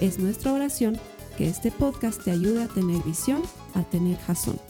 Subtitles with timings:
[0.00, 0.98] Es nuestra oración
[1.38, 3.40] que este podcast te ayude a tener visión,
[3.74, 4.60] a tener jazón.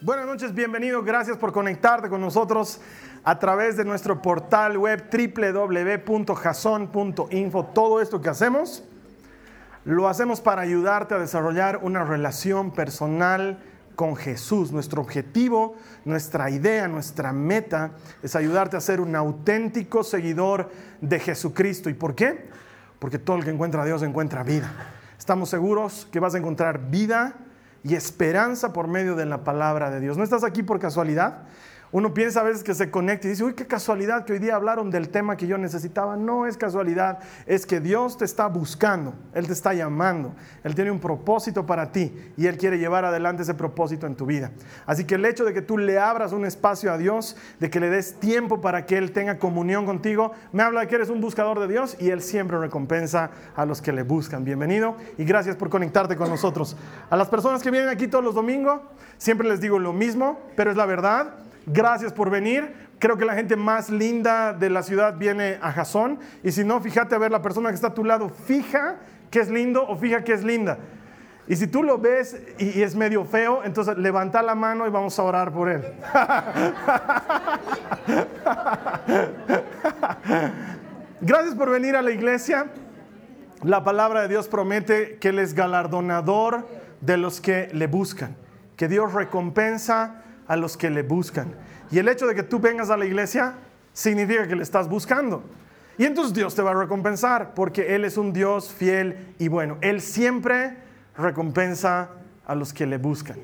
[0.00, 2.80] Buenas noches, bienvenido, gracias por conectarte con nosotros
[3.24, 7.64] a través de nuestro portal web www.jason.info.
[7.74, 8.84] Todo esto que hacemos,
[9.84, 13.58] lo hacemos para ayudarte a desarrollar una relación personal
[13.94, 14.72] con Jesús.
[14.72, 21.90] Nuestro objetivo, nuestra idea, nuestra meta es ayudarte a ser un auténtico seguidor de Jesucristo.
[21.90, 22.48] ¿Y por qué?
[22.98, 24.70] Porque todo el que encuentra a Dios encuentra vida.
[25.18, 27.34] Estamos seguros que vas a encontrar vida
[27.82, 30.16] y esperanza por medio de la palabra de Dios.
[30.16, 31.42] No estás aquí por casualidad.
[31.94, 34.56] Uno piensa a veces que se conecta y dice, uy, qué casualidad que hoy día
[34.56, 36.16] hablaron del tema que yo necesitaba.
[36.16, 40.34] No es casualidad, es que Dios te está buscando, Él te está llamando,
[40.64, 44.26] Él tiene un propósito para ti y Él quiere llevar adelante ese propósito en tu
[44.26, 44.50] vida.
[44.86, 47.78] Así que el hecho de que tú le abras un espacio a Dios, de que
[47.78, 51.20] le des tiempo para que Él tenga comunión contigo, me habla de que eres un
[51.20, 54.44] buscador de Dios y Él siempre recompensa a los que le buscan.
[54.44, 56.76] Bienvenido y gracias por conectarte con nosotros.
[57.08, 58.80] A las personas que vienen aquí todos los domingos,
[59.16, 61.34] siempre les digo lo mismo, pero es la verdad.
[61.66, 62.72] Gracias por venir.
[62.98, 66.18] Creo que la gente más linda de la ciudad viene a Jazón.
[66.42, 68.96] Y si no, fíjate a ver la persona que está a tu lado, fija
[69.30, 70.78] que es lindo o fija que es linda.
[71.46, 75.18] Y si tú lo ves y, es medio feo, entonces levanta la mano y vamos
[75.18, 75.82] a orar por él.
[81.20, 82.66] Gracias por venir a la iglesia.
[83.62, 86.66] La palabra de Dios promete que Él es galardonador
[87.00, 88.36] de los que le buscan,
[88.76, 91.54] que Dios recompensa a los que le buscan.
[91.90, 93.54] Y el hecho de que tú vengas a la iglesia
[93.92, 95.42] significa que le estás buscando.
[95.96, 99.78] Y entonces Dios te va a recompensar porque Él es un Dios fiel y bueno.
[99.80, 100.76] Él siempre
[101.16, 102.10] recompensa
[102.46, 103.38] a los que le buscan.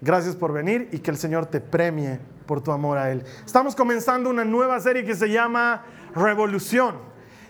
[0.00, 3.24] Gracias por venir y que el Señor te premie por tu amor a Él.
[3.44, 6.96] Estamos comenzando una nueva serie que se llama Revolución.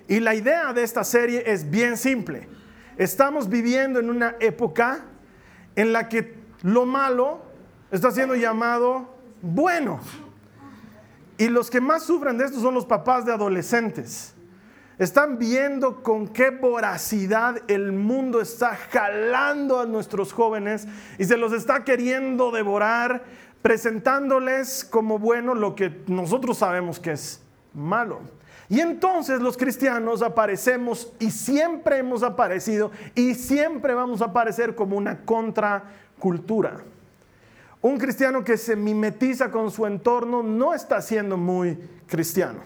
[0.09, 2.49] Y la idea de esta serie es bien simple.
[2.97, 5.01] Estamos viviendo en una época
[5.75, 7.46] en la que lo malo
[7.91, 10.01] está siendo llamado bueno.
[11.39, 14.35] Y los que más sufren de esto son los papás de adolescentes.
[14.99, 20.89] Están viendo con qué voracidad el mundo está jalando a nuestros jóvenes
[21.19, 23.25] y se los está queriendo devorar,
[23.61, 27.43] presentándoles como bueno lo que nosotros sabemos que es
[27.75, 28.21] malo.
[28.71, 34.97] Y entonces los cristianos aparecemos y siempre hemos aparecido y siempre vamos a aparecer como
[34.97, 36.79] una contracultura.
[37.87, 42.65] Un cristiano que se mimetiza con su entorno no está siendo muy cristiano.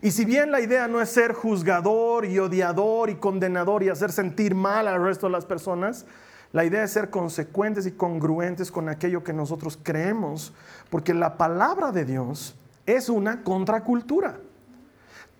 [0.00, 4.12] Y si bien la idea no es ser juzgador y odiador y condenador y hacer
[4.12, 6.06] sentir mal al resto de las personas,
[6.52, 10.54] la idea es ser consecuentes y congruentes con aquello que nosotros creemos,
[10.88, 12.54] porque la palabra de Dios
[12.86, 14.38] es una contracultura.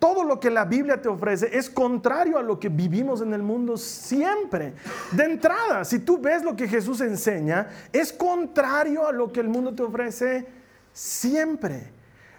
[0.03, 3.43] Todo lo que la Biblia te ofrece es contrario a lo que vivimos en el
[3.45, 4.75] mundo siempre.
[5.13, 9.49] De entrada, si tú ves lo que Jesús enseña, es contrario a lo que el
[9.49, 10.45] mundo te ofrece
[10.93, 11.93] siempre.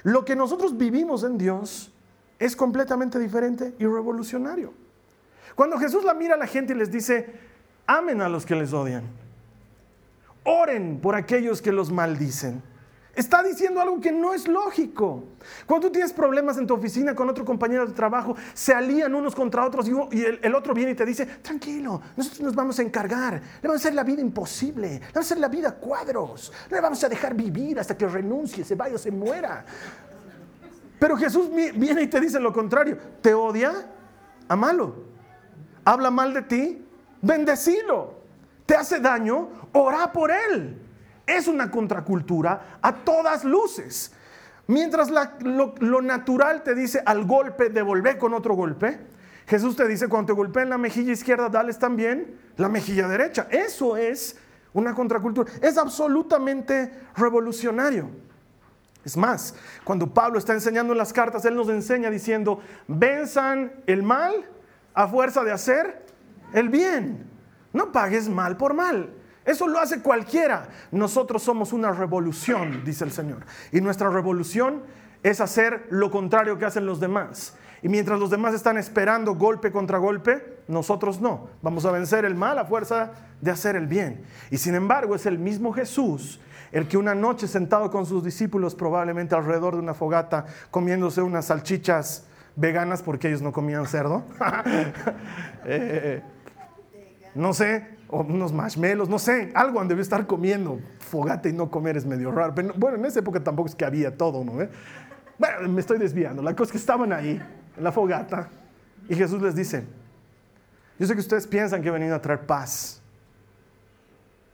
[0.04, 1.94] Lo que nosotros vivimos en Dios
[2.38, 4.74] es completamente diferente y revolucionario.
[5.56, 7.34] Cuando Jesús la mira a la gente y les dice,
[7.88, 9.06] amen a los que les odian,
[10.44, 12.62] oren por aquellos que los maldicen
[13.16, 15.24] Está diciendo algo que no es lógico.
[15.68, 19.36] Cuando tú tienes problemas en tu oficina con otro compañero de trabajo, se alían unos
[19.36, 23.36] contra otros y el, otro viene y te dice, tranquilo, nosotros nos vamos a encargar,
[23.36, 26.76] le vamos a hacer la vida imposible, le vamos a hacer la vida cuadros, no
[26.76, 29.64] le vamos a dejar vivir hasta que renuncie, se vaya o se muera.
[30.98, 33.74] Pero Jesús viene y te dice lo contrario, te odia,
[34.48, 34.96] amalo,
[35.86, 36.88] habla mal de ti,
[37.22, 38.16] bendecilo,
[38.66, 40.83] te hace daño, ora por él
[41.26, 44.12] es una contracultura a todas luces.
[44.68, 45.12] Mientras
[45.42, 49.00] lo, natural te dice al golpe devolver con otro golpe,
[49.46, 53.48] Jesús te dice cuando te golpeen la mejilla izquierda, dales también la mejilla derecha.
[53.52, 54.38] Eso es
[54.74, 55.52] una contracultura.
[55.62, 58.10] Es absolutamente revolucionario.
[59.04, 59.54] Es más,
[59.84, 64.34] cuando Pablo está enseñando las cartas, él nos enseña diciendo, venzan el mal
[64.94, 66.06] a fuerza de hacer
[66.54, 67.26] el bien.
[67.74, 69.10] No pagues mal por mal.
[69.46, 70.68] Eso lo hace cualquiera.
[70.92, 73.46] Nosotros somos una revolución, dice el Señor.
[73.72, 74.84] Y nuestra revolución
[75.22, 77.56] es hacer lo contrario que hacen los demás.
[77.82, 81.50] Y mientras los demás están esperando golpe contra golpe, nosotros no.
[81.62, 83.12] Vamos a vencer el mal a fuerza
[83.42, 84.24] de hacer el bien.
[84.52, 86.40] Y sin embargo es el mismo Jesús
[86.74, 91.46] el que una noche sentado con sus discípulos probablemente alrededor de una fogata comiéndose unas
[91.46, 92.26] salchichas
[92.56, 94.24] veganas porque ellos no comían cerdo.
[95.66, 96.22] Eh,
[97.36, 100.80] no sé, o unos marshmallows, no sé, algo han debido estar comiendo.
[101.00, 102.54] Fogata y no comer es medio raro.
[102.54, 104.54] Pero bueno, en esa época tampoco es que había todo, ¿no?
[105.40, 106.44] Bueno, me estoy desviando.
[106.44, 107.42] La cosa es que estaban ahí,
[107.76, 108.50] en la fogata,
[109.10, 109.84] y Jesús les dice,
[111.00, 113.02] yo sé que ustedes piensan que he venido a traer paz,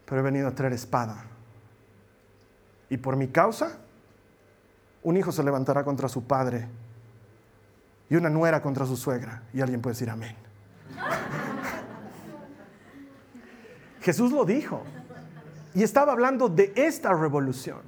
[0.06, 1.24] pero he venido a traer espada.
[2.88, 3.78] Y por mi causa,
[5.02, 6.66] un hijo se levantará contra su padre
[8.08, 9.42] y una nuera contra su suegra.
[9.52, 10.34] Y alguien puede decir amén.
[14.00, 14.82] Jesús lo dijo.
[15.74, 17.78] Y estaba hablando de esta revolución.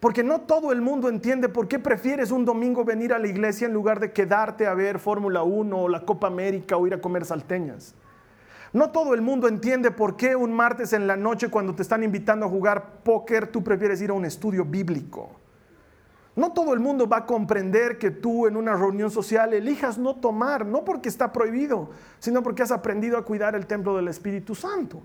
[0.00, 3.66] Porque no todo el mundo entiende por qué prefieres un domingo venir a la iglesia
[3.66, 7.00] en lugar de quedarte a ver Fórmula 1 o la Copa América o ir a
[7.00, 7.94] comer salteñas.
[8.72, 12.02] No todo el mundo entiende por qué un martes en la noche cuando te están
[12.02, 15.30] invitando a jugar póker tú prefieres ir a un estudio bíblico.
[16.34, 20.16] No todo el mundo va a comprender que tú en una reunión social elijas no
[20.16, 24.54] tomar, no porque está prohibido, sino porque has aprendido a cuidar el templo del Espíritu
[24.54, 25.02] Santo.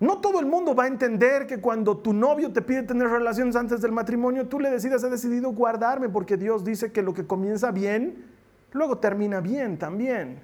[0.00, 3.54] No todo el mundo va a entender que cuando tu novio te pide tener relaciones
[3.54, 7.26] antes del matrimonio, tú le decidas, he decidido guardarme porque Dios dice que lo que
[7.26, 8.24] comienza bien,
[8.72, 10.40] luego termina bien también.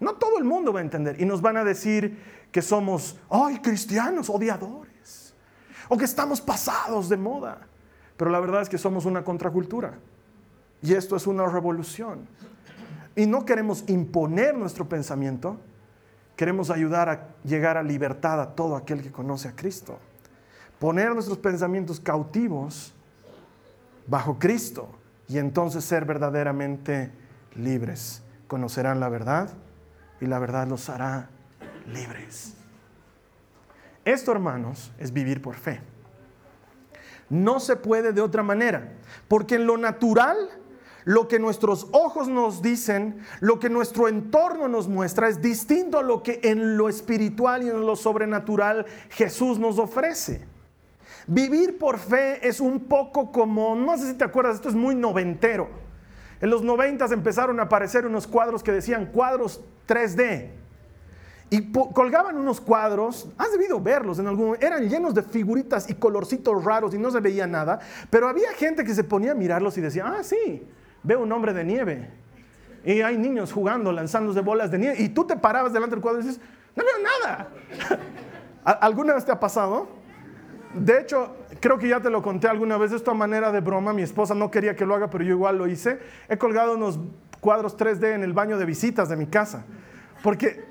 [0.00, 2.18] No todo el mundo va a entender y nos van a decir
[2.50, 5.32] que somos, ay, cristianos odiadores,
[5.88, 7.60] o que estamos pasados de moda.
[8.16, 9.94] Pero la verdad es que somos una contracultura
[10.82, 12.26] y esto es una revolución.
[13.14, 15.58] Y no queremos imponer nuestro pensamiento,
[16.36, 19.98] queremos ayudar a llegar a libertad a todo aquel que conoce a Cristo.
[20.78, 22.92] Poner nuestros pensamientos cautivos
[24.06, 24.88] bajo Cristo
[25.28, 27.10] y entonces ser verdaderamente
[27.54, 28.22] libres.
[28.48, 29.50] Conocerán la verdad
[30.20, 31.30] y la verdad los hará
[31.86, 32.54] libres.
[34.04, 35.80] Esto, hermanos, es vivir por fe.
[37.30, 38.92] No se puede de otra manera,
[39.28, 40.36] porque en lo natural,
[41.04, 46.02] lo que nuestros ojos nos dicen, lo que nuestro entorno nos muestra, es distinto a
[46.02, 50.46] lo que en lo espiritual y en lo sobrenatural Jesús nos ofrece.
[51.26, 54.94] Vivir por fe es un poco como, no sé si te acuerdas, esto es muy
[54.94, 55.82] noventero
[56.42, 60.50] en los 90 empezaron a aparecer unos cuadros que decían cuadros 3D.
[61.50, 66.64] Y colgaban unos cuadros, has debido verlos en algún eran llenos de figuritas y colorcitos
[66.64, 67.78] raros y no se veía nada,
[68.10, 70.66] pero había gente que se ponía a mirarlos y decía, ah, sí,
[71.02, 72.10] veo un hombre de nieve.
[72.84, 74.96] Y hay niños jugando, lanzándose bolas de nieve.
[74.98, 76.40] Y tú te parabas delante del cuadro y dices,
[76.74, 77.48] no veo nada.
[78.80, 79.88] ¿Alguna vez te ha pasado?
[80.74, 83.92] De hecho, creo que ya te lo conté alguna vez, esto a manera de broma,
[83.92, 85.98] mi esposa no quería que lo haga, pero yo igual lo hice.
[86.28, 86.98] He colgado unos
[87.40, 89.64] cuadros 3D en el baño de visitas de mi casa,
[90.22, 90.64] porque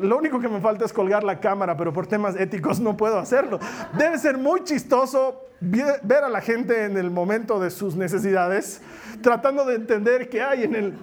[0.00, 3.18] lo único que me falta es colgar la cámara, pero por temas éticos no puedo
[3.18, 3.58] hacerlo.
[3.96, 8.80] Debe ser muy chistoso ver a la gente en el momento de sus necesidades,
[9.22, 10.94] tratando de entender qué hay en el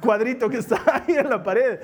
[0.00, 1.80] cuadrito que está ahí en la pared.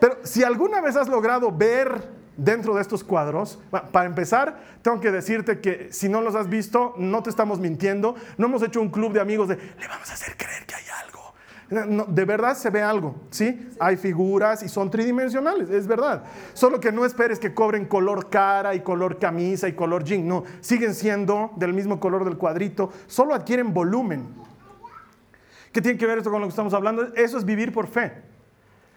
[0.00, 3.58] Pero si alguna vez has logrado ver dentro de estos cuadros.
[3.70, 8.14] Para empezar, tengo que decirte que si no los has visto, no te estamos mintiendo.
[8.38, 10.84] No hemos hecho un club de amigos de, le vamos a hacer creer que hay
[11.04, 11.29] algo.
[11.70, 13.68] De verdad se ve algo, ¿sí?
[13.78, 16.24] Hay figuras y son tridimensionales, es verdad.
[16.52, 20.26] Solo que no esperes que cobren color cara y color camisa y color jean.
[20.26, 24.26] No, siguen siendo del mismo color del cuadrito, solo adquieren volumen.
[25.72, 27.14] ¿Qué tiene que ver esto con lo que estamos hablando?
[27.14, 28.30] Eso es vivir por fe.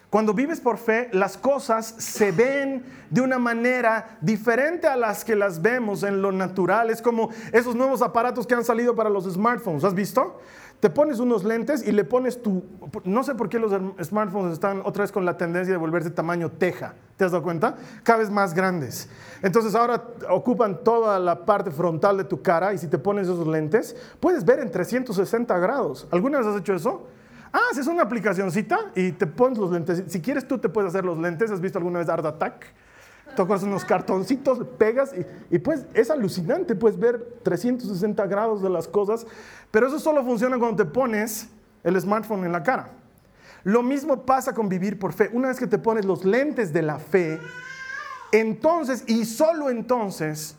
[0.10, 5.36] Cuando vives por fe, las cosas se ven de una manera diferente a las que
[5.36, 6.92] las vemos en lo natural.
[6.92, 9.84] Es como esos nuevos aparatos que han salido para los smartphones.
[9.84, 10.40] ¿Has visto?
[10.84, 12.62] Te pones unos lentes y le pones tu...
[13.06, 13.72] No sé por qué los
[14.04, 16.94] smartphones están otra vez con la tendencia de volverse tamaño teja.
[17.16, 17.78] ¿Te has dado cuenta?
[18.04, 19.08] Cada vez más grandes.
[19.42, 23.48] Entonces ahora ocupan toda la parte frontal de tu cara y si te pones esos
[23.48, 26.06] lentes, puedes ver en 360 grados.
[26.12, 27.08] ¿Alguna vez has hecho eso?
[27.54, 30.04] Ah, es una aplicacioncita y te pones los lentes.
[30.08, 31.50] Si quieres tú te puedes hacer los lentes.
[31.50, 32.66] ¿Has visto alguna vez Art Attack?
[33.36, 35.14] Tocas unos cartoncitos, pegas
[35.50, 36.76] y, pues es alucinante.
[36.76, 39.26] Puedes ver 360 grados de las cosas.
[39.72, 41.50] Pero eso solo funciona cuando te pones
[41.84, 42.90] el smartphone en la cara.
[43.64, 45.30] Lo mismo pasa con vivir por fe.
[45.34, 47.40] Una vez que te pones los lentes de la fe,
[48.32, 50.58] entonces y solo entonces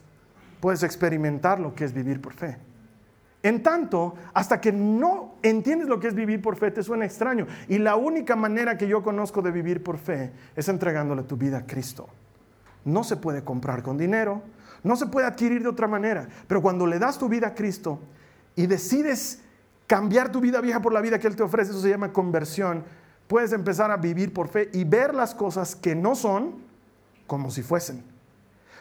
[0.59, 2.57] puedes experimentar lo que es vivir por fe.
[3.43, 7.45] En tanto, hasta que no entiendes lo que es vivir por fe, te suena extraño.
[7.67, 11.59] Y la única manera que yo conozco de vivir por fe es entregándole tu vida
[11.59, 12.09] a Cristo.
[12.85, 14.41] No se puede comprar con dinero,
[14.83, 16.27] no se puede adquirir de otra manera.
[16.47, 17.99] Pero cuando le das tu vida a Cristo
[18.55, 19.41] y decides
[19.87, 22.83] cambiar tu vida vieja por la vida que Él te ofrece, eso se llama conversión.
[23.27, 26.63] Puedes empezar a vivir por fe y ver las cosas que no son
[27.27, 28.03] como si fuesen.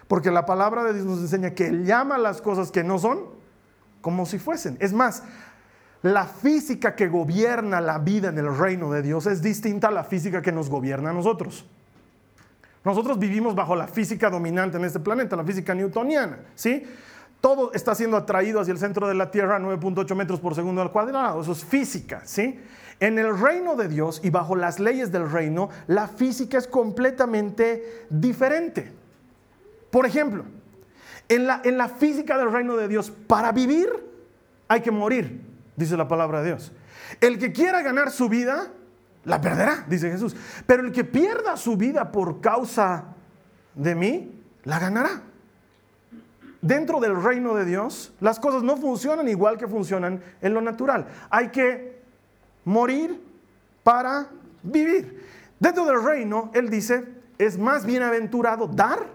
[0.07, 3.21] Porque la palabra de Dios nos enseña que Él llama las cosas que no son
[4.03, 4.77] como si fuesen.
[4.81, 5.23] Es más,
[6.03, 10.05] la física que gobierna la vida en el reino de Dios es distinta a la
[10.05, 11.67] física que nos gobierna a nosotros.
[12.85, 16.85] Nosotros vivimos bajo la física dominante en este planeta, la física newtoniana, ¿sí?
[17.41, 20.83] Todo está siendo atraído hacia el centro de la Tierra a 9.8 metros por segundo
[20.83, 22.61] al cuadrado, eso es física, ¿sí?
[23.01, 28.07] En el reino de Dios y bajo las leyes del reino, la física es completamente
[28.11, 28.93] diferente.
[29.91, 30.45] Por ejemplo,
[31.29, 33.89] en la, en la física del reino de Dios, para vivir
[34.69, 35.41] hay que morir,
[35.77, 36.73] dice la palabra de Dios.
[37.21, 38.69] El que quiera ganar su vida,
[39.25, 40.37] la perderá, dice Jesús.
[40.67, 43.05] Pero el que pierda su vida por causa
[43.75, 45.23] de mí, la ganará.
[46.61, 51.07] Dentro del reino de Dios, las cosas no funcionan igual que funcionan en lo natural.
[51.29, 52.03] Hay que
[52.65, 53.21] morir
[53.83, 54.29] para
[54.63, 55.23] vivir.
[55.61, 57.05] Dentro del reino, Él dice,
[57.39, 59.07] es más bienaventurado dar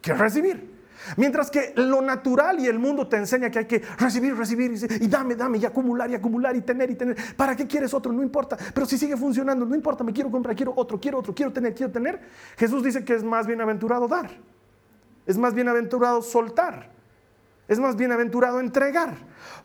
[0.00, 0.77] que recibir.
[1.16, 5.08] Mientras que lo natural y el mundo te enseña que hay que recibir, recibir y,
[5.08, 7.16] dame, dame y acumular y acumular y tener y tener.
[7.36, 8.12] ¿Para qué quieres otro?
[8.12, 8.56] No importa.
[8.74, 11.74] Pero si sigue funcionando, no importa, me quiero comprar, quiero otro, quiero otro, quiero tener,
[11.74, 12.20] quiero tener.
[12.56, 14.30] Jesús dice que es más bienaventurado dar.
[15.26, 16.90] Es más bienaventurado soltar.
[17.68, 19.14] Es más bienaventurado entregar.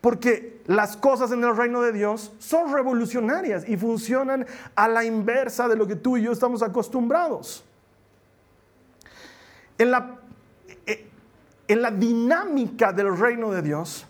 [0.01, 5.67] Porque las cosas en el reino de Dios son revolucionarias y funcionan a la inversa
[5.67, 7.63] de lo que tú y yo estamos acostumbrados.
[9.77, 10.19] En la
[11.73, 14.05] en la dinámica del reino de Dios,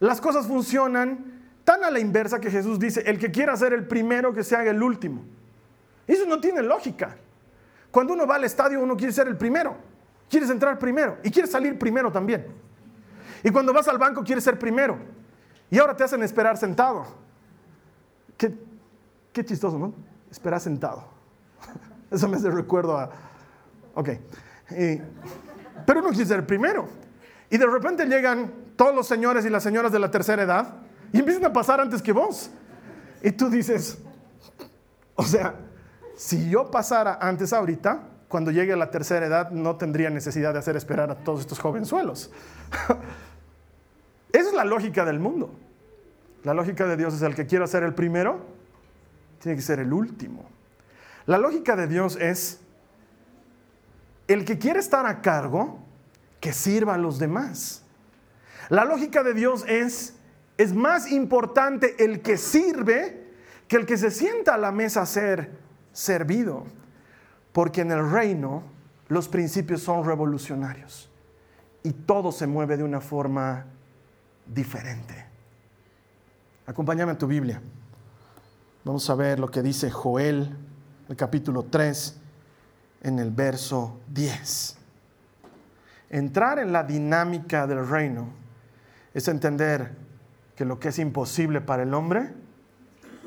[0.00, 3.86] las cosas funcionan tan a la inversa que Jesús dice, el que quiera ser el
[3.86, 5.22] primero, que se haga el último.
[6.06, 7.16] Eso no tiene lógica.
[7.90, 9.76] Cuando uno va al estadio, uno quiere ser el primero,
[10.28, 12.46] quieres entrar primero y quieres salir primero también.
[13.44, 14.96] Y cuando vas al banco, quieres ser primero.
[15.70, 17.06] Y ahora te hacen esperar sentado.
[18.38, 19.92] Qué, chistoso, ¿no?
[20.30, 21.04] Esperar sentado.
[22.10, 23.10] Eso me hace recuerdo a...
[23.94, 24.10] Ok.
[25.86, 27.01] Pero uno quiere ser el primero.
[27.52, 30.72] Y de repente llegan todos los señores y las señoras de la tercera edad
[31.12, 32.50] y empiezan a pasar antes que vos.
[33.22, 33.98] Y tú dices,
[35.16, 35.54] o sea,
[36.16, 40.60] si yo pasara antes ahorita, cuando llegue a la tercera edad, no tendría necesidad de
[40.60, 42.32] hacer esperar a todos estos jovenzuelos.
[44.32, 45.54] Esa es la lógica del mundo.
[46.44, 48.46] La lógica de Dios es el que quiera ser el primero,
[49.42, 50.48] tiene que ser el último.
[51.26, 52.62] La lógica de Dios es
[54.26, 55.91] el que quiere estar a cargo,
[56.42, 57.84] que sirva a los demás.
[58.68, 60.16] La lógica de Dios es,
[60.58, 63.28] es más importante el que sirve
[63.68, 65.52] que el que se sienta a la mesa a ser
[65.92, 66.64] servido.
[67.52, 68.64] Porque en el reino
[69.06, 71.08] los principios son revolucionarios
[71.84, 73.66] y todo se mueve de una forma
[74.44, 75.24] diferente.
[76.66, 77.62] Acompáñame a tu Biblia.
[78.84, 80.56] Vamos a ver lo que dice Joel,
[81.08, 82.16] el capítulo 3
[83.02, 84.81] en el verso 10.
[86.12, 88.28] Entrar en la dinámica del reino
[89.14, 89.96] es entender
[90.54, 92.34] que lo que es imposible para el hombre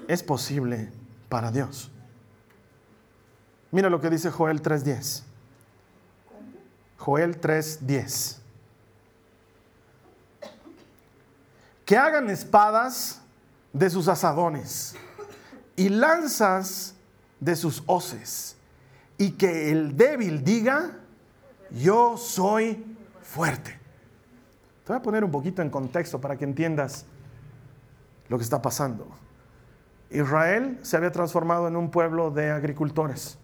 [0.07, 0.91] es posible
[1.27, 1.91] para Dios.
[3.71, 5.23] Mira lo que dice Joel 3.10.
[6.99, 8.37] Joel 3.10.
[11.85, 13.19] Que hagan espadas
[13.73, 14.95] de sus asadones
[15.75, 16.93] y lanzas
[17.39, 18.55] de sus hoces
[19.17, 20.99] y que el débil diga,
[21.71, 22.83] yo soy
[23.21, 23.71] fuerte.
[24.83, 27.05] Te voy a poner un poquito en contexto para que entiendas
[28.29, 29.07] lo que está pasando.
[30.09, 33.37] Israel se había transformado en un pueblo de agricultores.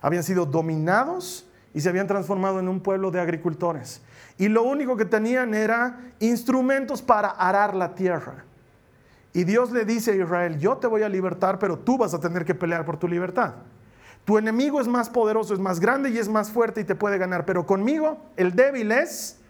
[0.00, 4.02] Habían sido dominados y se habían transformado en un pueblo de agricultores.
[4.38, 8.44] Y lo único que tenían era instrumentos para arar la tierra.
[9.32, 12.20] Y Dios le dice a Israel, yo te voy a libertar, pero tú vas a
[12.20, 13.54] tener que pelear por tu libertad.
[14.30, 17.18] Tu enemigo es más poderoso, es más grande y es más fuerte y te puede
[17.18, 19.40] ganar, pero conmigo el débil es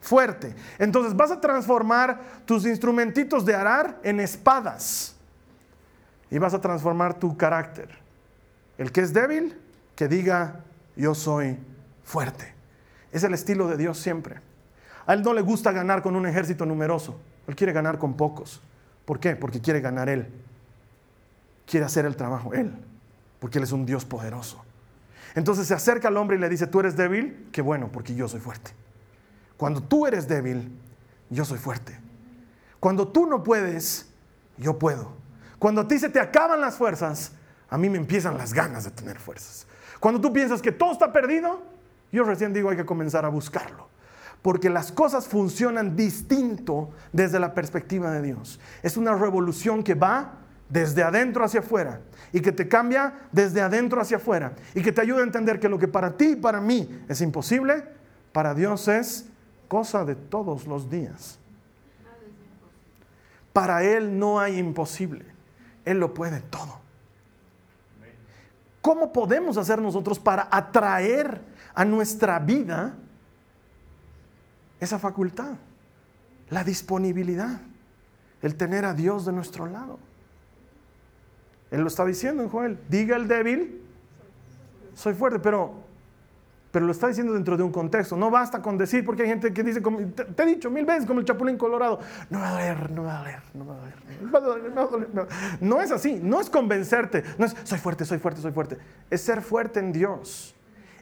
[0.00, 0.54] fuerte.
[0.78, 5.16] Entonces vas a transformar tus instrumentitos de arar en espadas
[6.30, 7.88] y vas a transformar tu carácter.
[8.78, 9.58] El que es débil,
[9.96, 10.60] que diga,
[10.94, 11.58] yo soy
[12.04, 12.54] fuerte.
[13.10, 14.36] Es el estilo de Dios siempre.
[15.04, 17.18] A Él no le gusta ganar con un ejército numeroso,
[17.48, 18.62] Él quiere ganar con pocos.
[19.04, 19.34] ¿Por qué?
[19.34, 20.28] Porque quiere ganar Él.
[21.66, 22.72] Quiere hacer el trabajo Él
[23.38, 24.64] porque Él es un Dios poderoso.
[25.34, 28.28] Entonces se acerca al hombre y le dice, tú eres débil, qué bueno, porque yo
[28.28, 28.72] soy fuerte.
[29.56, 30.72] Cuando tú eres débil,
[31.30, 31.98] yo soy fuerte.
[32.80, 34.08] Cuando tú no puedes,
[34.56, 35.12] yo puedo.
[35.58, 37.32] Cuando a ti se te acaban las fuerzas,
[37.68, 39.66] a mí me empiezan las ganas de tener fuerzas.
[40.00, 41.62] Cuando tú piensas que todo está perdido,
[42.12, 43.88] yo recién digo hay que comenzar a buscarlo.
[44.42, 48.60] porque las cosas funcionan distinto desde la perspectiva de Dios.
[48.84, 50.34] Es una revolución que va
[50.68, 52.00] desde adentro hacia afuera
[52.32, 55.68] y que te cambia desde adentro hacia afuera y que te ayuda a entender que
[55.68, 57.84] lo que para ti y para mí es imposible,
[58.32, 59.26] para Dios es
[59.66, 61.38] cosa de todos los días.
[63.52, 65.24] Para Él no hay imposible.
[65.84, 66.78] Él lo puede todo.
[68.80, 71.42] ¿Cómo podemos hacer nosotros para atraer
[71.74, 72.94] a nuestra vida
[74.80, 75.54] esa facultad?
[76.50, 77.60] La disponibilidad,
[78.40, 79.98] el tener a Dios de nuestro lado.
[81.70, 82.78] Él lo está diciendo en Joel.
[82.88, 83.82] Diga el débil,
[84.94, 85.88] soy fuerte, pero
[86.70, 88.16] pero lo está diciendo dentro de un contexto.
[88.16, 91.06] No basta con decir, porque hay gente que dice, como, te, he dicho mil veces,
[91.06, 91.98] como el chapulín colorado,
[92.28, 95.06] no va a doler, no va a doler, no va a doler, no va a.
[95.12, 95.26] No,
[95.60, 98.78] no es así, no es convencerte, no es, soy fuerte, soy fuerte, soy fuerte.
[99.10, 100.54] Es ser fuerte en Dios.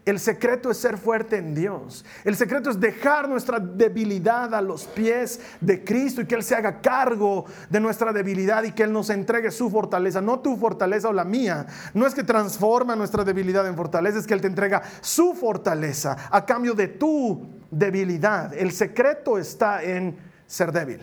[0.07, 2.05] El secreto es ser fuerte en Dios.
[2.23, 6.55] El secreto es dejar nuestra debilidad a los pies de Cristo y que Él se
[6.55, 11.09] haga cargo de nuestra debilidad y que Él nos entregue su fortaleza, no tu fortaleza
[11.09, 11.67] o la mía.
[11.93, 16.17] No es que transforma nuestra debilidad en fortaleza, es que Él te entrega su fortaleza
[16.31, 18.55] a cambio de tu debilidad.
[18.55, 21.01] El secreto está en ser débil.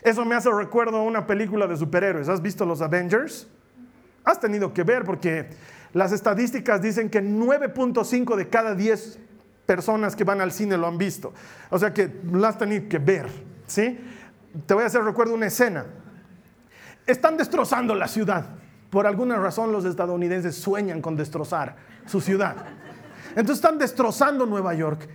[0.00, 2.30] Eso me hace recuerdo a una película de superhéroes.
[2.30, 3.46] ¿Has visto los Avengers?
[4.24, 5.50] Has tenido que ver porque
[5.94, 9.18] las estadísticas dicen que 9.5 de cada 10
[9.64, 11.32] personas que van al cine lo han visto.
[11.70, 13.28] O sea que lo has que ver.
[13.66, 13.98] ¿sí?
[14.66, 15.86] Te voy a hacer recuerdo una escena.
[17.06, 18.44] Están destrozando la ciudad.
[18.90, 22.56] Por alguna razón los estadounidenses sueñan con destrozar su ciudad.
[23.30, 25.08] Entonces están destrozando Nueva York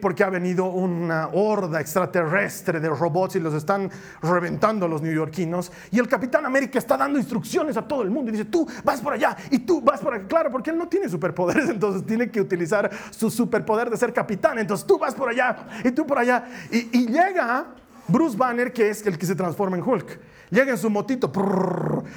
[0.00, 3.90] porque ha venido una horda extraterrestre de robots y los están
[4.22, 5.70] reventando los neoyorquinos.
[5.90, 9.00] Y el Capitán América está dando instrucciones a todo el mundo y dice, tú vas
[9.00, 10.26] por allá y tú vas por allá.
[10.26, 14.58] Claro, porque él no tiene superpoderes, entonces tiene que utilizar su superpoder de ser capitán.
[14.58, 16.44] Entonces tú vas por allá y tú por allá.
[16.70, 17.66] Y llega
[18.08, 20.18] Bruce Banner, que es el que se transforma en Hulk.
[20.50, 21.30] Llega en su motito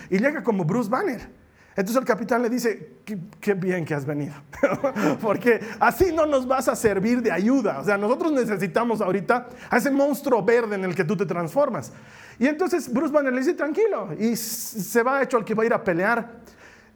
[0.10, 1.49] y llega como Bruce Banner.
[1.80, 2.98] Entonces el capitán le dice,
[3.40, 4.34] qué, bien que has venido,
[5.22, 7.80] porque así no nos vas a servir de ayuda.
[7.80, 11.94] O sea, nosotros necesitamos ahorita a ese monstruo verde en el que tú te transformas.
[12.38, 15.68] Y entonces Bruce Banner le dice, tranquilo, y se va hecho al que va a
[15.68, 16.30] ir a pelear.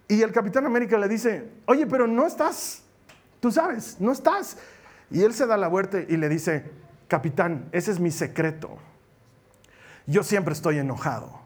[0.10, 2.84] Y el capitán América le dice, oye, pero no estás,
[3.40, 4.58] tú sabes, no estás.
[5.10, 6.72] Y él se da la vuelta y le dice,
[7.08, 8.78] capitán, ese es mi secreto.
[10.08, 11.43] Yo siempre estoy enojado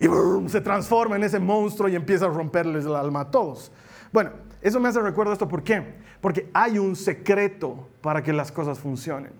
[0.00, 3.72] y se transforma en ese monstruo y empieza a romperles el alma a todos.
[4.12, 4.30] Bueno,
[4.62, 5.94] eso me hace recuerdo esto, ¿por qué?
[6.20, 9.32] Porque hay un secreto para que las cosas funcionen.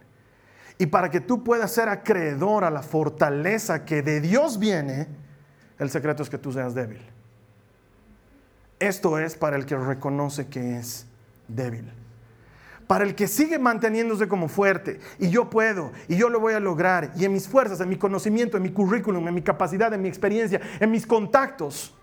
[0.78, 5.08] Y para que tú puedas ser acreedor a la fortaleza que de Dios viene,
[5.78, 7.00] el secreto es que tú seas débil.
[8.78, 11.06] Esto es para el que reconoce que es
[11.48, 11.92] débil
[12.88, 16.60] para el que sigue manteniéndose como fuerte, y yo puedo, y yo lo voy a
[16.60, 20.02] lograr, y en mis fuerzas, en mi conocimiento, en mi currículum, en mi capacidad, en
[20.02, 21.94] mi experiencia, en mis contactos,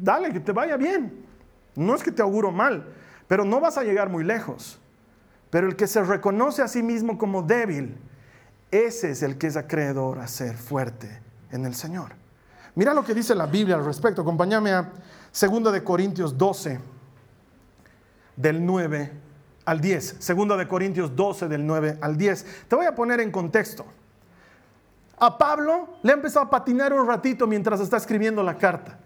[0.00, 1.24] dale, que te vaya bien.
[1.74, 2.86] No es que te auguro mal,
[3.26, 4.78] pero no vas a llegar muy lejos.
[5.50, 7.96] Pero el que se reconoce a sí mismo como débil,
[8.70, 12.12] ese es el que es acreedor a ser fuerte en el Señor.
[12.74, 14.22] Mira lo que dice la Biblia al respecto.
[14.22, 14.92] Acompáñame a
[15.32, 16.93] 2 de Corintios 12
[18.36, 19.12] del 9
[19.64, 20.16] al 10.
[20.18, 22.66] Segunda de Corintios 12 del 9 al 10.
[22.68, 23.86] Te voy a poner en contexto.
[25.18, 28.98] A Pablo le ha empezado a patinar un ratito mientras está escribiendo la carta.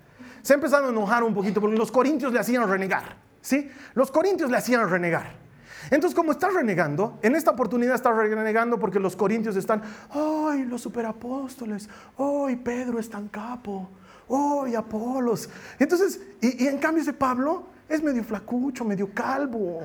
[0.42, 3.16] Se ha empezado a enojar un poquito porque los corintios le hacían renegar.
[3.40, 3.70] ¿sí?
[3.94, 5.48] Los corintios le hacían renegar.
[5.90, 10.82] Entonces, como está renegando, en esta oportunidad está renegando porque los corintios están, ¡ay, los
[10.82, 11.88] superapóstoles!
[12.18, 13.88] ¡ay, Pedro es tan capo!
[14.28, 15.48] ¡ay, Apolos!
[15.78, 19.80] Entonces, y, y en cambio ese Pablo es medio flacucho, medio calvo.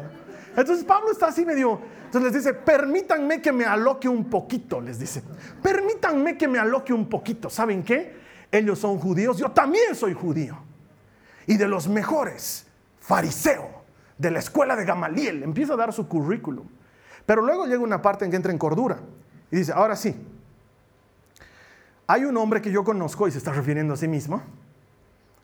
[0.56, 5.00] Entonces Pablo está así medio, entonces les dice, permítanme que me aloque un poquito, les
[5.00, 5.24] dice,
[5.62, 7.50] permítanme que me aloque un poquito.
[7.50, 8.22] ¿Saben qué?
[8.52, 10.58] Ellos son judíos, yo también soy judío.
[11.48, 12.68] Y de los mejores,
[13.00, 13.84] fariseo,
[14.18, 16.68] de la escuela de Gamaliel, empieza a dar su currículum.
[17.26, 19.00] Pero luego llega una parte en que entra en cordura
[19.50, 20.16] y dice, ahora sí,
[22.06, 24.44] hay un hombre que yo conozco y se está refiriendo a sí mismo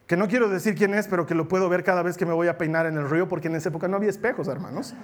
[0.09, 2.33] que no quiero decir quién es, pero que lo puedo ver cada vez que me
[2.33, 4.95] voy a peinar en el río, porque en esa época no había espejos, hermanos.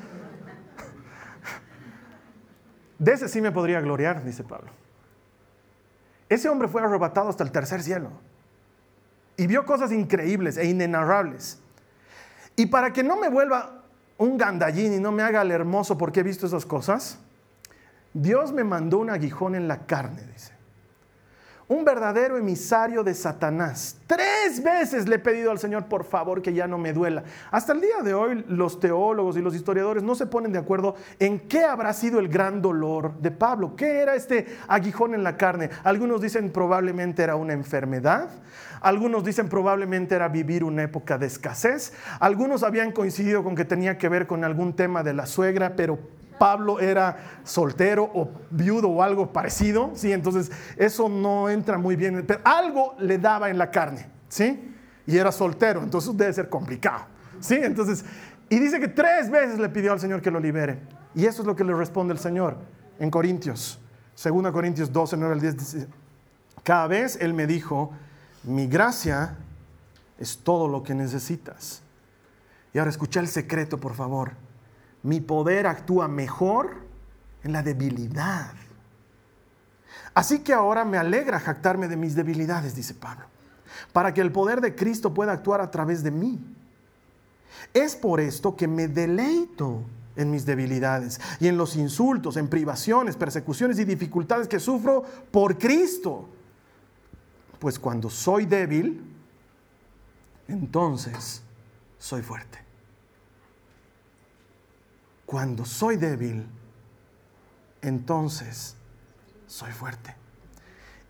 [2.97, 4.71] De ese sí me podría gloriar, dice Pablo.
[6.27, 8.13] Ese hombre fue arrebatado hasta el tercer cielo
[9.37, 11.59] y vio cosas increíbles e inenarrables.
[12.55, 13.83] Y para que no me vuelva
[14.17, 17.19] un gandallín y no me haga el hermoso porque he visto esas cosas,
[18.11, 20.54] Dios me mandó un aguijón en la carne, dice.
[21.67, 23.97] Un verdadero emisario de Satanás.
[24.05, 27.23] Tres veces le he pedido al Señor, por favor, que ya no me duela.
[27.49, 30.95] Hasta el día de hoy los teólogos y los historiadores no se ponen de acuerdo
[31.17, 33.75] en qué habrá sido el gran dolor de Pablo.
[33.75, 35.71] ¿Qué era este aguijón en la carne?
[35.83, 38.29] Algunos dicen probablemente era una enfermedad.
[38.81, 41.93] Algunos dicen probablemente era vivir una época de escasez.
[42.19, 45.97] Algunos habían coincidido con que tenía que ver con algún tema de la suegra, pero
[46.37, 50.11] Pablo era soltero o viudo o algo parecido, ¿sí?
[50.11, 54.73] Entonces eso no entra muy bien, pero algo le daba en la carne, ¿sí?
[55.05, 57.05] Y era soltero, entonces debe ser complicado,
[57.39, 57.55] ¿sí?
[57.55, 58.05] Entonces,
[58.49, 60.79] y dice que tres veces le pidió al Señor que lo libere.
[61.13, 62.57] Y eso es lo que le responde el Señor
[62.99, 63.79] en Corintios,
[64.21, 65.87] 2 Corintios 12, 9 al 10, dice,
[66.63, 67.91] cada vez Él me dijo,
[68.43, 69.37] mi gracia
[70.17, 71.81] es todo lo que necesitas.
[72.73, 74.44] Y ahora escucha el secreto, por favor
[75.05, 76.77] mi poder actúa mejor
[77.43, 78.53] en la debilidad.
[80.15, 83.25] Así que ahora me alegra jactarme de mis debilidades, dice Pablo,
[83.93, 86.39] para que el poder de Cristo pueda actuar a través de mí.
[87.71, 89.83] Es por esto que me deleito
[90.15, 95.59] en mis debilidades y en los insultos, en privaciones, persecuciones y dificultades que sufro por
[95.59, 96.27] Cristo.
[97.59, 99.03] Pues cuando soy débil,
[100.47, 101.43] entonces
[101.99, 102.64] soy fuerte.
[105.25, 106.45] Cuando soy débil,
[107.81, 108.75] entonces
[109.47, 110.15] soy fuerte.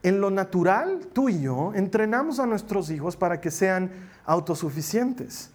[0.04, 3.90] En lo natural, tú y yo entrenamos a nuestros hijos para que sean
[4.26, 5.50] autosuficientes.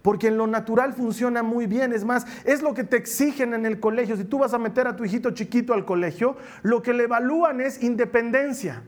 [0.00, 1.92] Porque en lo natural funciona muy bien.
[1.92, 4.16] Es más, es lo que te exigen en el colegio.
[4.16, 7.60] Si tú vas a meter a tu hijito chiquito al colegio, lo que le evalúan
[7.60, 8.84] es independencia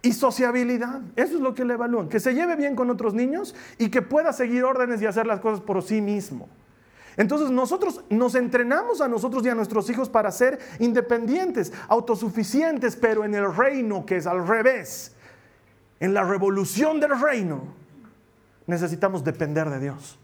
[0.00, 1.02] y sociabilidad.
[1.14, 2.08] Eso es lo que le evalúan.
[2.08, 5.40] Que se lleve bien con otros niños y que pueda seguir órdenes y hacer las
[5.40, 6.48] cosas por sí mismo.
[7.16, 13.24] Entonces nosotros nos entrenamos a nosotros y a nuestros hijos para ser independientes, autosuficientes, pero
[13.24, 15.14] en el reino que es al revés,
[16.00, 17.62] en la revolución del reino,
[18.66, 20.18] necesitamos depender de Dios.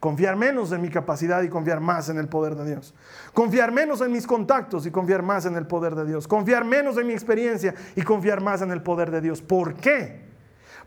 [0.00, 2.94] Confiar menos en mi capacidad y confiar más en el poder de Dios.
[3.34, 6.28] Confiar menos en mis contactos y confiar más en el poder de Dios.
[6.28, 9.42] Confiar menos en mi experiencia y confiar más en el poder de Dios.
[9.42, 10.27] ¿Por qué?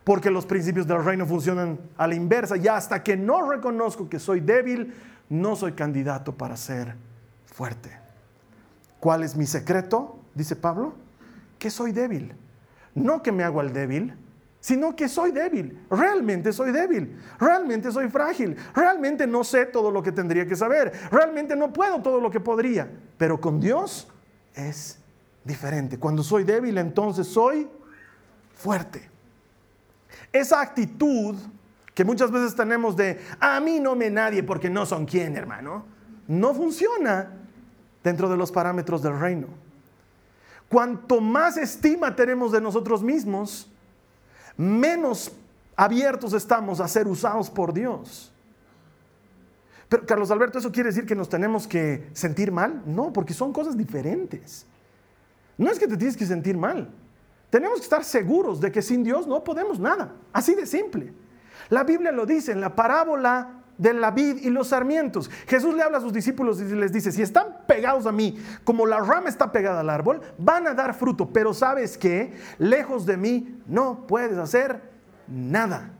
[0.04, 2.56] Porque los principios del reino funcionan a la inversa.
[2.56, 4.94] Y hasta que no reconozco que soy débil,
[5.28, 6.94] no soy candidato para ser
[7.46, 7.90] fuerte.
[8.98, 10.18] ¿Cuál es mi secreto?
[10.34, 10.94] Dice Pablo,
[11.58, 12.34] que soy débil.
[12.94, 14.14] No que me hago al débil,
[14.60, 15.86] sino que soy débil.
[15.90, 17.18] Realmente soy débil.
[17.38, 18.56] Realmente soy frágil.
[18.74, 20.92] Realmente no sé todo lo que tendría que saber.
[21.10, 22.90] Realmente no puedo todo lo que podría.
[23.18, 24.08] Pero con Dios
[24.54, 24.98] es
[25.44, 25.98] diferente.
[25.98, 27.68] Cuando soy débil, entonces soy
[28.54, 29.11] fuerte.
[30.32, 31.36] Esa actitud
[31.94, 35.84] que muchas veces tenemos de, a mí no me nadie porque no son quien, hermano,
[36.26, 37.30] no funciona
[38.02, 39.48] dentro de los parámetros del reino.
[40.68, 43.70] Cuanto más estima tenemos de nosotros mismos,
[44.56, 45.32] menos
[45.76, 48.32] abiertos estamos a ser usados por Dios.
[49.88, 52.82] Pero Carlos Alberto, ¿eso quiere decir que nos tenemos que sentir mal?
[52.86, 54.64] No, porque son cosas diferentes.
[55.58, 56.90] No es que te tienes que sentir mal.
[57.52, 60.14] Tenemos que estar seguros de que sin Dios no podemos nada.
[60.32, 61.12] Así de simple.
[61.68, 65.30] La Biblia lo dice en la parábola de la vid y los sarmientos.
[65.46, 68.86] Jesús le habla a sus discípulos y les dice, si están pegados a mí, como
[68.86, 73.18] la rama está pegada al árbol, van a dar fruto, pero sabes que lejos de
[73.18, 74.80] mí no puedes hacer
[75.28, 75.90] nada.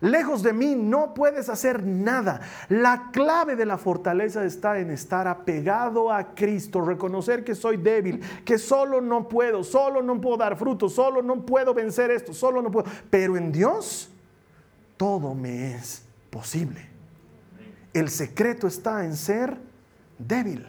[0.00, 2.40] Lejos de mí no puedes hacer nada.
[2.68, 8.20] La clave de la fortaleza está en estar apegado a Cristo, reconocer que soy débil,
[8.44, 12.62] que solo no puedo, solo no puedo dar fruto, solo no puedo vencer esto, solo
[12.62, 12.86] no puedo.
[13.10, 14.08] Pero en Dios
[14.96, 16.86] todo me es posible.
[17.92, 19.56] El secreto está en ser
[20.18, 20.66] débil.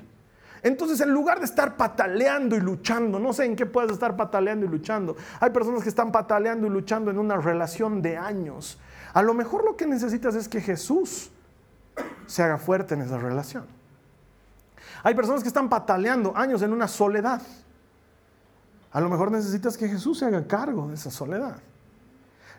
[0.62, 4.66] Entonces, en lugar de estar pataleando y luchando, no sé en qué puedes estar pataleando
[4.66, 5.16] y luchando.
[5.40, 8.78] Hay personas que están pataleando y luchando en una relación de años
[9.14, 11.32] a lo mejor lo que necesitas es que Jesús
[12.28, 13.66] se haga fuerte en esa relación.
[15.04, 17.42] Hay personas que están pataleando años en una soledad.
[18.92, 21.58] A lo mejor necesitas que Jesús se haga cargo de esa soledad.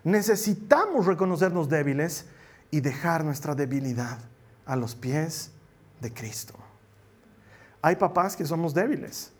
[0.03, 2.25] Necesitamos reconocernos débiles
[2.71, 4.17] y dejar nuestra debilidad
[4.65, 5.51] a los pies
[5.99, 6.55] de Cristo.
[7.81, 9.31] Hay papás que somos débiles,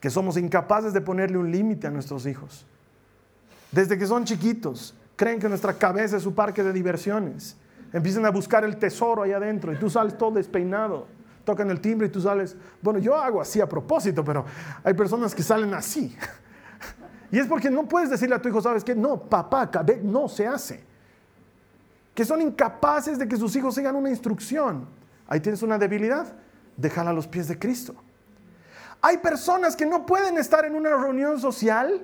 [0.00, 2.64] que somos incapaces de ponerle un límite a nuestros hijos.
[3.70, 7.56] Desde que son chiquitos, creen que nuestra cabeza es su parque de diversiones.
[7.92, 11.06] Empiezan a buscar el tesoro ahí adentro y tú sales todo despeinado.
[11.44, 12.56] Tocan el timbre y tú sales.
[12.80, 14.44] Bueno, yo hago así a propósito, pero
[14.82, 16.16] hay personas que salen así.
[17.30, 18.94] Y es porque no puedes decirle a tu hijo, ¿sabes qué?
[18.94, 19.70] No, papá,
[20.02, 20.84] no se hace.
[22.14, 24.86] Que son incapaces de que sus hijos sigan una instrucción.
[25.28, 26.34] Ahí tienes una debilidad.
[26.76, 27.94] Déjala a los pies de Cristo.
[29.00, 32.02] Hay personas que no pueden estar en una reunión social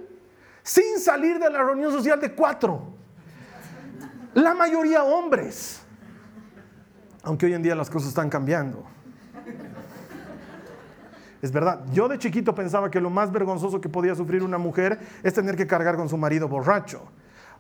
[0.63, 2.98] sin salir de la reunión social de cuatro.
[4.39, 5.81] La mayoría hombres.
[7.25, 8.85] Aunque hoy en día las cosas están cambiando.
[11.43, 15.01] Es verdad, yo de chiquito pensaba que lo más vergonzoso que podía sufrir una mujer
[15.25, 17.03] es tener que cargar con su marido borracho.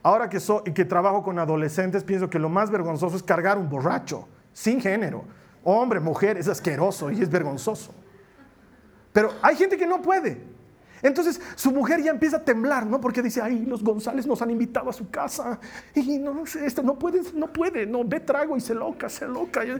[0.05, 3.69] Ahora que, y que trabajo con adolescentes, pienso que lo más vergonzoso es cargar un
[3.69, 5.25] borracho, sin género.
[5.65, 7.93] Hombre, mujer, es asqueroso y es vergonzoso.
[9.13, 10.58] Pero hay gente que no puede.
[11.03, 13.01] Entonces su mujer ya empieza a temblar, ¿no?
[13.01, 15.59] Porque dice, ay, los González nos han invitado a su casa.
[15.95, 19.27] Y no, sé, esto no puede, no puede, no, ve trago y se loca, se
[19.27, 19.65] loca.
[19.65, 19.71] Y,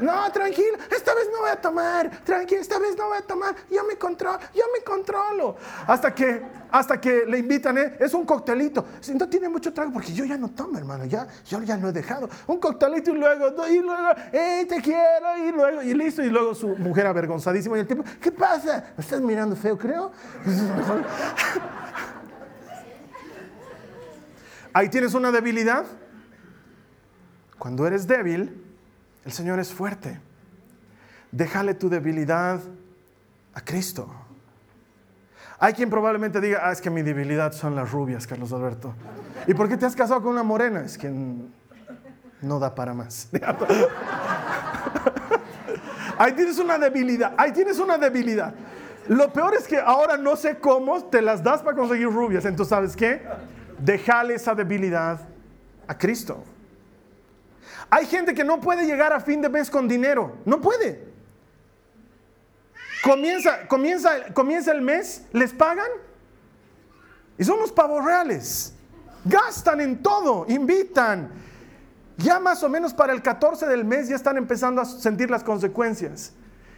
[0.00, 3.54] no, tranquilo, esta vez no voy a tomar, tranquilo, esta vez no voy a tomar,
[3.70, 5.56] yo me controlo, yo me controlo.
[5.86, 7.96] Hasta que, hasta que le invitan, ¿eh?
[7.98, 8.84] es un coctelito.
[9.14, 11.92] No tiene mucho trago porque yo ya no tomo, hermano, ya, yo ya lo he
[11.92, 12.28] dejado.
[12.46, 16.22] Un coctelito y luego, y luego, hey, te quiero, y luego, y listo.
[16.22, 18.92] Y luego su mujer avergonzadísima y el tipo, ¿qué pasa?
[18.96, 20.12] ¿Me estás mirando feo, creo?
[24.72, 25.84] Ahí tienes una debilidad.
[27.58, 28.64] Cuando eres débil,
[29.24, 30.20] el Señor es fuerte.
[31.30, 32.60] Déjale tu debilidad
[33.54, 34.12] a Cristo.
[35.58, 38.94] Hay quien probablemente diga, ah, es que mi debilidad son las rubias, Carlos Alberto.
[39.46, 40.80] ¿Y por qué te has casado con una morena?
[40.80, 41.08] Es que
[42.40, 43.28] no da para más.
[46.18, 48.54] Ahí tienes una debilidad, ahí tienes una debilidad.
[49.08, 52.44] Lo peor es que ahora no sé cómo te las das para conseguir rubias.
[52.44, 53.22] Entonces, ¿sabes qué?
[53.78, 55.20] Déjale esa debilidad
[55.86, 56.44] a Cristo.
[57.90, 60.36] Hay gente que no puede llegar a fin de mes con dinero.
[60.44, 61.12] No puede.
[63.02, 65.90] Comienza, comienza, comienza el mes, les pagan
[67.36, 68.74] y son los pavos reales.
[69.24, 71.30] Gastan en todo, invitan.
[72.16, 75.42] Ya más o menos para el 14 del mes ya están empezando a sentir las
[75.42, 76.32] consecuencias.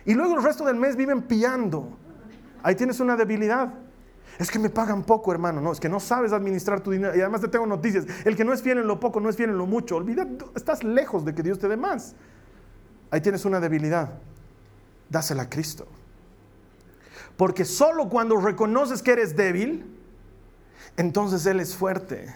[0.07, 1.99] Y luego el resto del mes viven pillando.
[2.65, 3.75] Ahí tienes una debilidad.
[4.39, 5.61] Es que me pagan poco, hermano.
[5.61, 7.15] No, es que no sabes administrar tu dinero.
[7.15, 8.07] Y además te tengo noticias.
[8.25, 9.97] El que no es fiel en lo poco, no es fiel en lo mucho.
[9.97, 12.15] Olvida, estás lejos de que Dios te dé más.
[13.11, 14.15] Ahí tienes una debilidad.
[15.11, 15.87] Dásela a Cristo.
[17.37, 19.85] Porque solo cuando reconoces que eres débil,
[20.97, 22.35] entonces Él es fuerte.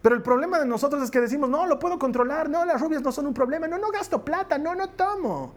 [0.00, 3.02] Pero el problema de nosotros es que decimos, no, lo puedo controlar, no, las rubias
[3.02, 5.54] no son un problema, no, no gasto plata, no, no tomo.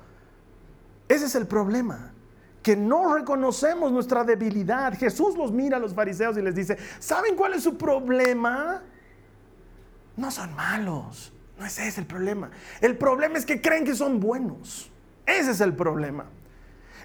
[1.08, 2.14] Ese es el problema
[2.62, 4.98] que no reconocemos nuestra debilidad.
[4.98, 8.82] Jesús los mira a los fariseos y les dice, ¿saben cuál es su problema?
[10.18, 12.50] No son malos, no ese es el problema.
[12.82, 14.92] El problema es que creen que son buenos.
[15.26, 16.26] Ese es el problema.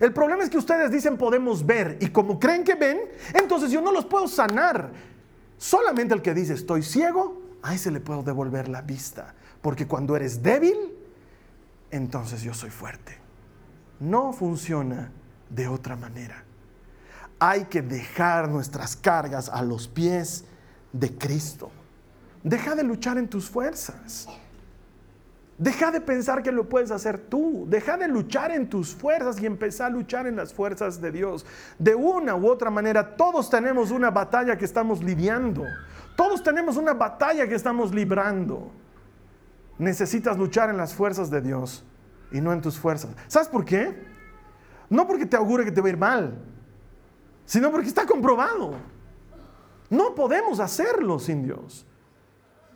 [0.01, 3.01] El problema es que ustedes dicen podemos ver y como creen que ven,
[3.33, 4.91] entonces yo no los puedo sanar.
[5.57, 9.35] Solamente el que dice estoy ciego, a ese le puedo devolver la vista.
[9.63, 10.77] Porque cuando eres débil,
[11.91, 13.17] entonces yo soy fuerte.
[14.01, 15.13] No funciona
[15.55, 16.45] de otra manera.
[17.39, 20.45] Hay que dejar nuestras cargas a los pies
[20.93, 21.71] de Cristo.
[22.43, 24.29] Deja de luchar en tus fuerzas.
[25.57, 27.67] Deja de pensar que lo puedes hacer tú.
[27.69, 31.47] Deja de luchar en tus fuerzas y empezar a luchar en las fuerzas de Dios.
[31.79, 35.65] De una u otra manera, todos tenemos una batalla que estamos lidiando.
[36.17, 38.73] Todos tenemos una batalla que estamos librando.
[39.79, 41.85] Necesitas luchar en las fuerzas de Dios
[42.33, 43.11] y no en tus fuerzas.
[43.29, 44.14] ¿Sabes por qué?
[44.95, 46.39] No porque te augure que te va a ir mal,
[47.45, 48.77] sino porque está comprobado.
[49.91, 51.85] No podemos hacerlo sin Dios.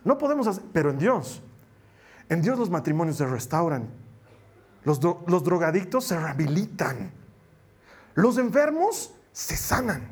[0.03, 1.41] No podemos hacer, pero en Dios.
[2.29, 3.89] En Dios los matrimonios se restauran.
[4.83, 7.13] Los, los drogadictos se rehabilitan.
[8.15, 10.09] Los enfermos se sanan.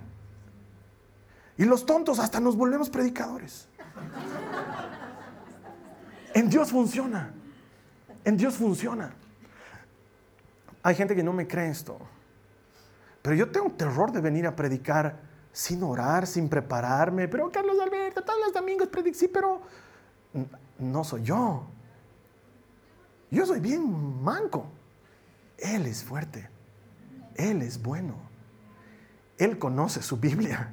[1.58, 3.66] Y los tontos hasta nos volvemos predicadores.
[6.34, 7.34] En Dios funciona.
[8.24, 9.12] En Dios funciona.
[10.86, 11.98] Hay gente que no me cree esto.
[13.20, 15.18] Pero yo tengo terror de venir a predicar
[15.50, 17.26] sin orar, sin prepararme.
[17.26, 19.62] Pero Carlos Alberto, todos los domingos predico, sí, pero
[20.78, 21.66] no soy yo.
[23.32, 24.68] Yo soy bien manco.
[25.58, 26.48] Él es fuerte.
[27.34, 28.14] Él es bueno.
[29.38, 30.70] Él conoce su Biblia.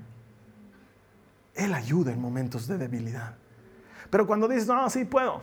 [1.55, 3.33] Él ayuda en momentos de debilidad.
[4.11, 5.41] Pero cuando dices, no, sí puedo,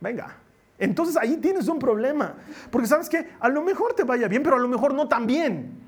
[0.00, 0.41] venga,
[0.82, 2.34] entonces ahí tienes un problema.
[2.68, 5.28] Porque sabes que a lo mejor te vaya bien, pero a lo mejor no tan
[5.28, 5.80] bien.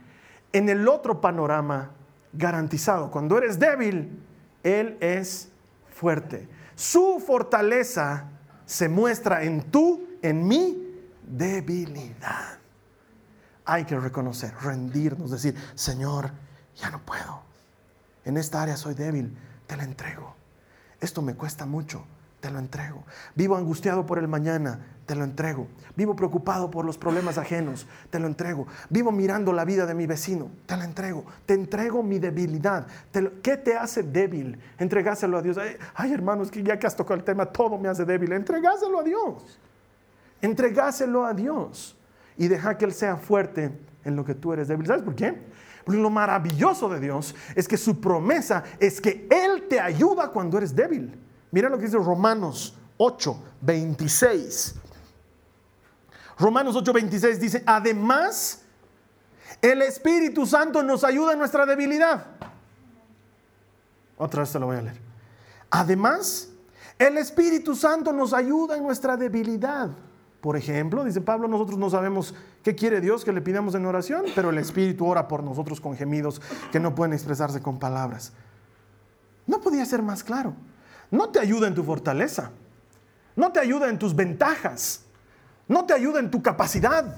[0.53, 1.91] En el otro panorama,
[2.33, 4.23] garantizado, cuando eres débil,
[4.63, 5.51] Él es
[5.93, 6.49] fuerte.
[6.77, 8.29] Su fortaleza
[8.67, 10.95] se muestra en tú, en mi
[11.27, 12.59] debilidad.
[13.65, 16.31] Hay que reconocer, rendirnos, decir, Señor,
[16.77, 17.43] ya no puedo.
[18.25, 20.37] En esta área soy débil, te la entrego.
[21.01, 22.07] Esto me cuesta mucho,
[22.45, 23.05] te lo entrego.
[23.35, 25.67] Vivo angustiado por el mañana, te lo entrego.
[25.97, 28.67] Vivo preocupado por los problemas ajenos, te lo entrego.
[28.91, 31.25] Vivo mirando la vida de mi vecino, te lo entrego.
[31.47, 32.87] Te entrego mi debilidad.
[33.43, 34.59] ¿Qué te hace débil?
[34.77, 35.57] Entregáselo a Dios.
[35.95, 38.31] Ay, hermanos, que ya que has tocado el tema, todo me hace débil.
[38.33, 39.59] Entregáselo a Dios.
[40.43, 41.97] Entregáselo a Dios.
[42.37, 43.73] Y deja que Él sea fuerte
[44.05, 44.87] en lo que tú eres débil.
[44.87, 45.35] ¿Sabes por qué?
[45.83, 50.59] Porque lo maravilloso de Dios es que su promesa es que Él te ayuda cuando
[50.59, 51.25] eres débil.
[51.55, 54.75] Mira lo que dice Romanos 8, 26.
[56.37, 58.63] Romanos 8:26 dice, además,
[59.63, 62.27] el Espíritu Santo nos ayuda en nuestra debilidad.
[64.19, 65.01] Otra vez te lo voy a leer.
[65.71, 66.49] Además,
[66.99, 69.91] el Espíritu Santo nos ayuda en nuestra debilidad.
[70.41, 74.25] Por ejemplo, dice Pablo, nosotros no sabemos qué quiere Dios que le pidamos en oración,
[74.35, 78.33] pero el Espíritu ora por nosotros con gemidos que no pueden expresarse con palabras.
[79.47, 80.57] No podía ser más claro.
[81.15, 82.51] No te ayuda en tu fortaleza.
[83.37, 85.05] No te ayuda en tus ventajas.
[85.67, 87.17] No te ayuda en tu capacidad,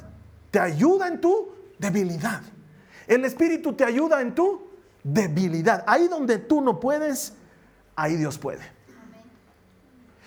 [0.51, 2.43] te ayuda en tu debilidad.
[3.07, 4.69] El Espíritu te ayuda en tu
[5.03, 5.85] debilidad.
[5.87, 7.35] Ahí donde tú no puedes,
[7.97, 8.63] ahí Dios puede.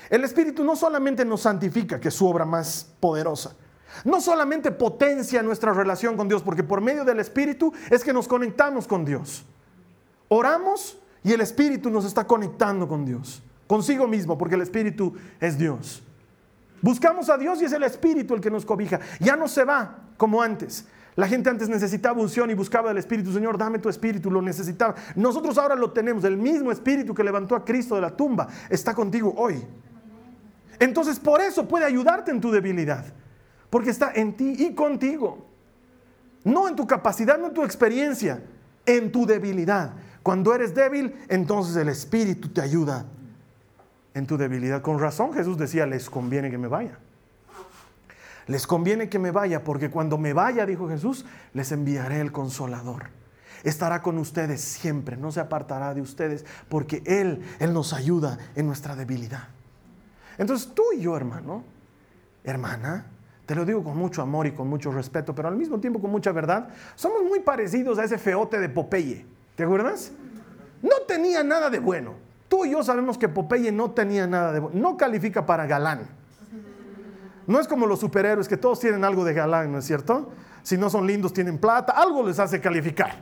[0.10, 3.56] El Espíritu no solamente nos santifica, que es su obra más poderosa,
[4.04, 8.28] no solamente potencia nuestra relación con Dios, porque por medio del Espíritu es que nos
[8.28, 9.46] conectamos con Dios.
[10.28, 15.56] Oramos y el Espíritu nos está conectando con Dios, consigo mismo, porque el Espíritu es
[15.56, 16.02] Dios.
[16.82, 19.00] Buscamos a Dios y es el Espíritu el que nos cobija.
[19.20, 20.86] Ya no se va como antes.
[21.16, 23.32] La gente antes necesitaba unción y buscaba el Espíritu.
[23.32, 24.96] Señor, dame tu Espíritu, lo necesitaba.
[25.16, 26.24] Nosotros ahora lo tenemos.
[26.24, 29.64] El mismo Espíritu que levantó a Cristo de la tumba está contigo hoy.
[30.80, 33.06] Entonces por eso puede ayudarte en tu debilidad.
[33.70, 35.46] Porque está en ti y contigo.
[36.44, 38.42] No en tu capacidad, no en tu experiencia,
[38.88, 39.94] en tu debilidad.
[40.24, 43.06] Cuando eres débil, entonces el Espíritu te ayuda
[44.14, 44.82] en tu debilidad.
[44.82, 46.98] Con razón Jesús decía, les conviene que me vaya.
[48.48, 53.10] Les conviene que me vaya porque cuando me vaya, dijo Jesús, les enviaré el consolador.
[53.64, 58.66] Estará con ustedes siempre, no se apartará de ustedes porque Él, Él nos ayuda en
[58.66, 59.50] nuestra debilidad.
[60.38, 61.64] Entonces tú y yo, hermano,
[62.44, 63.06] hermana,
[63.46, 66.10] te lo digo con mucho amor y con mucho respeto, pero al mismo tiempo con
[66.10, 69.26] mucha verdad, somos muy parecidos a ese feote de Popeye.
[69.56, 70.12] ¿Te acuerdas?
[70.82, 74.62] No tenía nada de bueno Tú y yo sabemos que Popeye no tenía nada de...
[74.74, 76.08] No califica para galán.
[77.46, 80.32] No es como los superhéroes que todos tienen algo de galán, ¿no es cierto?
[80.64, 83.16] Si no son lindos, tienen plata, algo les hace calificar.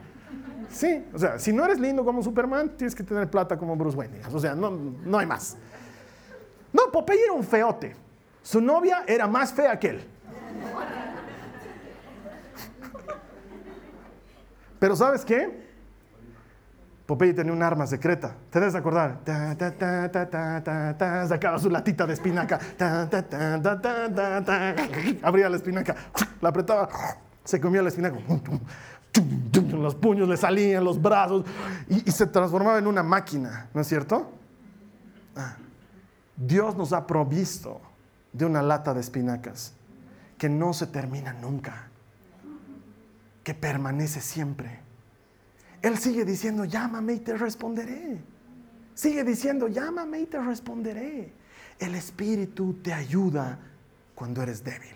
[0.70, 3.98] Sí, o sea, si no eres lindo como Superman, tienes que tener plata como Bruce
[3.98, 4.22] Wayne.
[4.34, 5.58] O sea, no, no hay más.
[6.72, 7.96] No, Popeye era un feote.
[8.42, 10.08] Su novia era más fea que él.
[14.80, 15.66] Pero ¿sabes qué?
[17.08, 18.36] Popeye tenía un arma secreta.
[18.50, 19.22] ¿Te debes acordar?
[21.26, 22.60] Sacaba su latita de espinaca.
[25.24, 25.96] Abría la espinaca.
[26.41, 26.89] La apretaba.
[27.46, 28.17] Se comía la espinaca.
[29.72, 31.46] Los puños le salían, los brazos.
[31.88, 33.70] Y, se transformaba en una máquina.
[33.74, 34.30] ¿No es cierto?
[36.36, 37.80] Dios nos ha provisto
[38.34, 39.72] de una lata de espinacas
[40.38, 41.88] que no se termina nunca.
[43.46, 44.87] Que permanece siempre
[45.82, 48.20] él sigue diciendo, llámame y te responderé.
[48.94, 51.34] Sigue diciendo, llámame y te responderé.
[51.80, 53.60] El Espíritu te ayuda
[54.16, 54.96] cuando eres débil.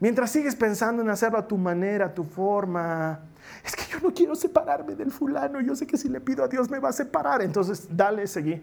[0.00, 3.20] Mientras sigues pensando en hacerlo a tu manera, a tu forma,
[3.64, 6.48] es que yo no quiero separarme del fulano, yo sé que si le pido a
[6.48, 8.60] Dios me va a separar, entonces dale, seguí.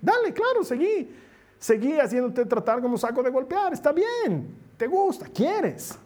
[0.00, 1.14] Dale, claro, seguí.
[1.58, 5.98] Seguí haciéndote tratar como saco de golpear, está bien, te gusta, quieres.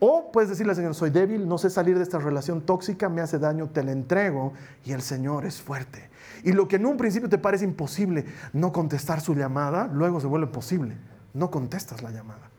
[0.00, 3.20] O puedes decirle al Señor, soy débil, no sé salir de esta relación tóxica, me
[3.20, 4.52] hace daño, te la entrego
[4.84, 6.08] y el Señor es fuerte.
[6.44, 10.28] Y lo que en un principio te parece imposible, no contestar su llamada, luego se
[10.28, 10.96] vuelve posible.
[11.34, 12.50] No contestas la llamada.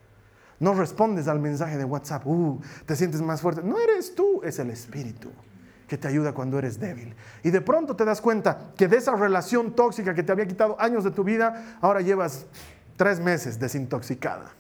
[0.60, 3.62] No respondes al mensaje de WhatsApp, uh, te sientes más fuerte.
[3.64, 5.30] No eres tú, es el Espíritu
[5.88, 7.16] que te ayuda cuando eres débil.
[7.44, 10.80] Y de pronto te das cuenta que de esa relación tóxica que te había quitado
[10.80, 12.46] años de tu vida, ahora llevas
[12.96, 14.52] tres meses desintoxicada.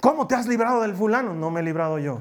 [0.00, 1.34] ¿Cómo te has librado del fulano?
[1.34, 2.20] No me he librado yo.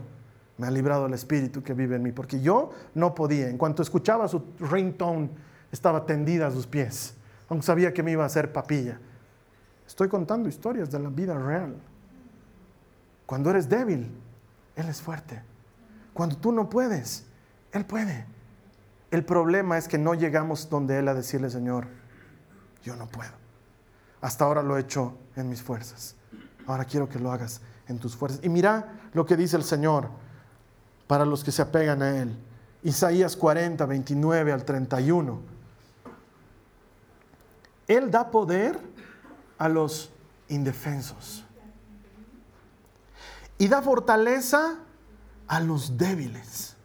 [0.57, 3.47] Me ha librado el espíritu que vive en mí, porque yo no podía.
[3.47, 5.29] En cuanto escuchaba su ringtone,
[5.71, 7.15] estaba tendida a sus pies,
[7.49, 8.99] aunque sabía que me iba a hacer papilla.
[9.85, 11.75] Estoy contando historias de la vida real.
[13.27, 14.11] Cuando eres débil,
[14.75, 15.41] Él es fuerte.
[16.13, 17.27] Cuando tú no puedes,
[17.71, 18.25] Él puede.
[19.11, 21.87] El problema es que no llegamos donde Él a decirle, Señor,
[22.83, 23.31] yo no puedo.
[24.21, 26.15] Hasta ahora lo he hecho en mis fuerzas.
[26.65, 28.39] Ahora quiero que lo hagas en tus fuerzas.
[28.43, 30.09] Y mira lo que dice el Señor
[31.07, 32.35] para los que se apegan a Él.
[32.83, 35.39] Isaías 40, 29 al 31.
[37.87, 38.79] Él da poder
[39.57, 40.11] a los
[40.49, 41.43] indefensos.
[43.57, 44.75] Y da fortaleza
[45.47, 46.75] a los débiles.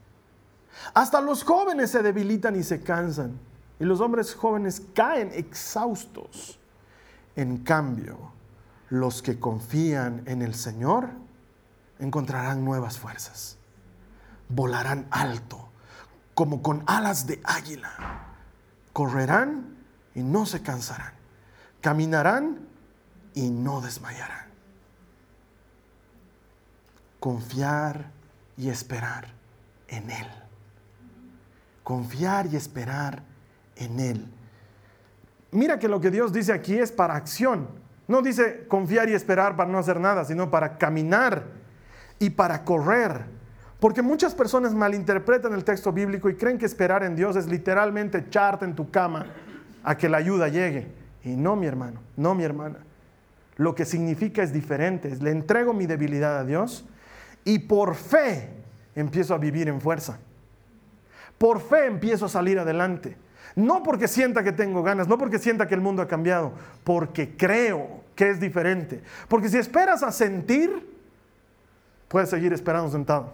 [0.94, 3.38] Hasta los jóvenes se debilitan y se cansan.
[3.78, 6.58] Y los hombres jóvenes caen exhaustos.
[7.34, 8.32] En cambio,
[8.92, 11.08] los que confían en el Señor
[11.98, 13.56] encontrarán nuevas fuerzas.
[14.50, 15.70] Volarán alto,
[16.34, 17.88] como con alas de águila.
[18.92, 19.78] Correrán
[20.14, 21.14] y no se cansarán.
[21.80, 22.68] Caminarán
[23.32, 24.48] y no desmayarán.
[27.18, 28.10] Confiar
[28.58, 29.28] y esperar
[29.88, 30.28] en Él.
[31.82, 33.22] Confiar y esperar
[33.76, 34.30] en Él.
[35.50, 37.81] Mira que lo que Dios dice aquí es para acción.
[38.08, 41.44] No dice confiar y esperar para no hacer nada, sino para caminar
[42.18, 43.22] y para correr.
[43.80, 48.18] Porque muchas personas malinterpretan el texto bíblico y creen que esperar en Dios es literalmente
[48.18, 49.26] echarte en tu cama
[49.82, 50.86] a que la ayuda llegue.
[51.24, 52.78] Y no, mi hermano, no, mi hermana.
[53.56, 55.14] Lo que significa es diferente.
[55.16, 56.84] Le entrego mi debilidad a Dios
[57.44, 58.50] y por fe
[58.94, 60.18] empiezo a vivir en fuerza.
[61.38, 63.16] Por fe empiezo a salir adelante.
[63.54, 66.52] No porque sienta que tengo ganas, no porque sienta que el mundo ha cambiado,
[66.84, 69.02] porque creo que es diferente.
[69.28, 70.90] Porque si esperas a sentir,
[72.08, 73.32] puedes seguir esperando sentado.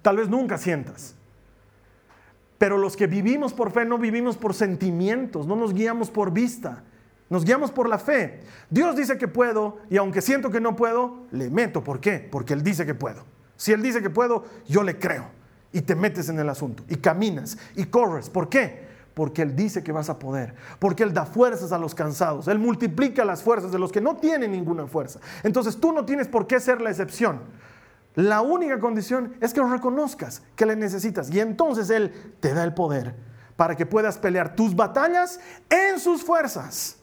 [0.00, 1.14] Tal vez nunca sientas.
[2.58, 6.84] Pero los que vivimos por fe no vivimos por sentimientos, no nos guiamos por vista,
[7.28, 8.40] nos guiamos por la fe.
[8.70, 11.82] Dios dice que puedo y aunque siento que no puedo, le meto.
[11.82, 12.20] ¿Por qué?
[12.30, 13.24] Porque Él dice que puedo.
[13.56, 15.26] Si Él dice que puedo, yo le creo.
[15.72, 18.30] Y te metes en el asunto y caminas y corres.
[18.30, 18.91] ¿Por qué?
[19.14, 20.54] Porque Él dice que vas a poder.
[20.78, 22.48] Porque Él da fuerzas a los cansados.
[22.48, 25.20] Él multiplica las fuerzas de los que no tienen ninguna fuerza.
[25.42, 27.40] Entonces tú no tienes por qué ser la excepción.
[28.14, 31.30] La única condición es que lo reconozcas, que le necesitas.
[31.30, 33.14] Y entonces Él te da el poder
[33.56, 36.98] para que puedas pelear tus batallas en sus fuerzas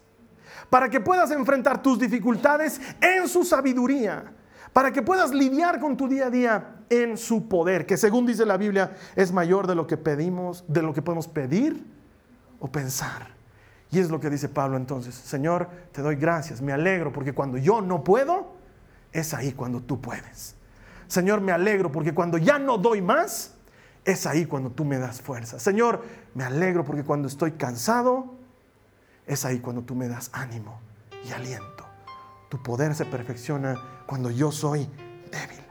[0.69, 4.31] para que puedas enfrentar tus dificultades en su sabiduría,
[4.71, 8.45] para que puedas lidiar con tu día a día en su poder, que según dice
[8.45, 11.98] la Biblia es mayor de lo que pedimos, de lo que podemos pedir
[12.59, 13.27] o pensar.
[13.91, 17.57] Y es lo que dice Pablo entonces, Señor, te doy gracias, me alegro porque cuando
[17.57, 18.53] yo no puedo,
[19.11, 20.55] es ahí cuando tú puedes.
[21.07, 23.55] Señor, me alegro porque cuando ya no doy más,
[24.05, 25.59] es ahí cuando tú me das fuerza.
[25.59, 26.03] Señor,
[26.35, 28.35] me alegro porque cuando estoy cansado,
[29.25, 30.79] es ahí cuando tú me das ánimo
[31.27, 31.85] y aliento.
[32.49, 34.87] Tu poder se perfecciona cuando yo soy
[35.31, 35.63] débil.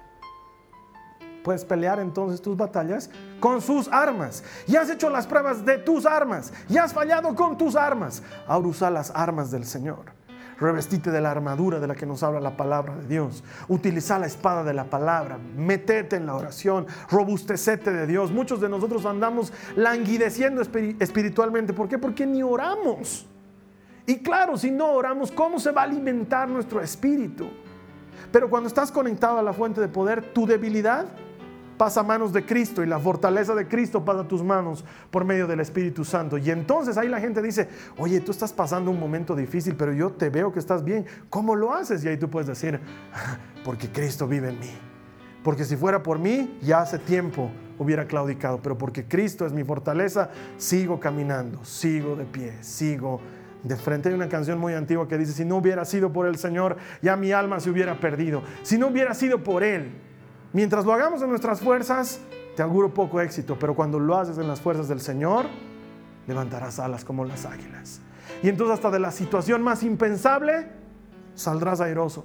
[1.43, 3.11] Puedes pelear entonces tus batallas
[3.41, 4.45] con sus armas.
[4.67, 6.53] Ya has hecho las pruebas de tus armas.
[6.69, 8.23] Ya has fallado con tus armas.
[8.47, 10.19] Ahora usa las armas del Señor.
[10.61, 13.45] Revestite de la armadura de la que nos habla la palabra de Dios.
[13.69, 15.39] Utiliza la espada de la palabra.
[15.57, 16.87] Metete en la oración.
[17.11, 18.33] Robustecete de Dios.
[18.33, 21.73] Muchos de nosotros andamos languideciendo espiritualmente.
[21.73, 21.99] ¿Por qué?
[21.99, 23.27] Porque ni oramos.
[24.05, 27.51] Y claro, si no oramos, ¿cómo se va a alimentar nuestro espíritu?
[28.33, 31.07] Pero cuando estás conectado a la fuente de poder, tu debilidad
[31.79, 35.25] pasa a manos de Cristo y la fortaleza de Cristo pasa a tus manos por
[35.25, 36.37] medio del Espíritu Santo.
[36.37, 40.11] Y entonces ahí la gente dice, oye, tú estás pasando un momento difícil, pero yo
[40.11, 41.07] te veo que estás bien.
[41.31, 42.05] ¿Cómo lo haces?
[42.05, 42.81] Y ahí tú puedes decir,
[43.65, 44.73] porque Cristo vive en mí.
[45.43, 49.63] Porque si fuera por mí, ya hace tiempo hubiera claudicado, pero porque Cristo es mi
[49.63, 53.21] fortaleza, sigo caminando, sigo de pie, sigo
[53.63, 56.37] de frente hay una canción muy antigua que dice, si no hubiera sido por el
[56.37, 58.43] Señor, ya mi alma se hubiera perdido.
[58.63, 59.91] Si no hubiera sido por Él,
[60.53, 62.21] mientras lo hagamos en nuestras fuerzas,
[62.57, 65.47] te auguro poco éxito, pero cuando lo haces en las fuerzas del Señor,
[66.27, 68.01] levantarás alas como las águilas.
[68.43, 70.69] Y entonces hasta de la situación más impensable,
[71.35, 72.25] saldrás airoso.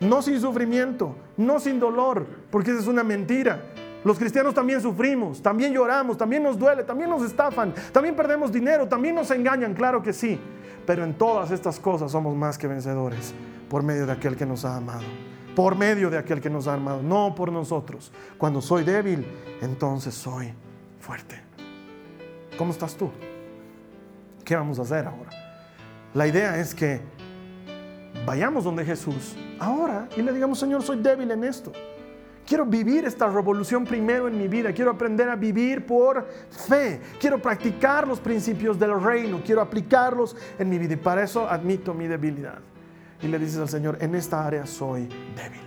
[0.00, 3.62] No sin sufrimiento, no sin dolor, porque esa es una mentira.
[4.04, 8.88] Los cristianos también sufrimos, también lloramos, también nos duele, también nos estafan, también perdemos dinero,
[8.88, 10.40] también nos engañan, claro que sí.
[10.84, 13.32] Pero en todas estas cosas somos más que vencedores
[13.68, 15.04] por medio de aquel que nos ha amado.
[15.54, 18.12] Por medio de aquel que nos ha amado, no por nosotros.
[18.38, 19.26] Cuando soy débil,
[19.60, 20.52] entonces soy
[20.98, 21.40] fuerte.
[22.56, 23.10] ¿Cómo estás tú?
[24.44, 25.30] ¿Qué vamos a hacer ahora?
[26.14, 27.00] La idea es que
[28.26, 31.72] vayamos donde Jesús ahora y le digamos, Señor, soy débil en esto.
[32.46, 34.72] Quiero vivir esta revolución primero en mi vida.
[34.72, 37.00] Quiero aprender a vivir por fe.
[37.20, 39.40] Quiero practicar los principios del reino.
[39.44, 40.94] Quiero aplicarlos en mi vida.
[40.94, 42.58] Y para eso admito mi debilidad.
[43.22, 45.02] Y le dices al Señor, en esta área soy
[45.36, 45.60] débil.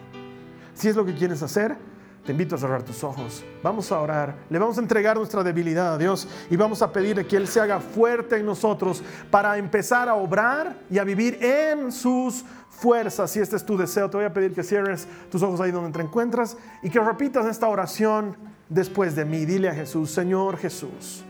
[0.73, 1.77] Si es lo que quieres hacer,
[2.25, 3.43] te invito a cerrar tus ojos.
[3.63, 4.35] Vamos a orar.
[4.49, 7.61] Le vamos a entregar nuestra debilidad a Dios y vamos a pedirle que Él se
[7.61, 12.43] haga fuerte en nosotros para empezar a obrar y a vivir en sus
[12.75, 15.71] fuerza, si este es tu deseo, te voy a pedir que cierres tus ojos ahí
[15.71, 18.35] donde te encuentras y que repitas esta oración
[18.69, 19.45] después de mí.
[19.45, 21.23] Dile a Jesús, Señor Jesús,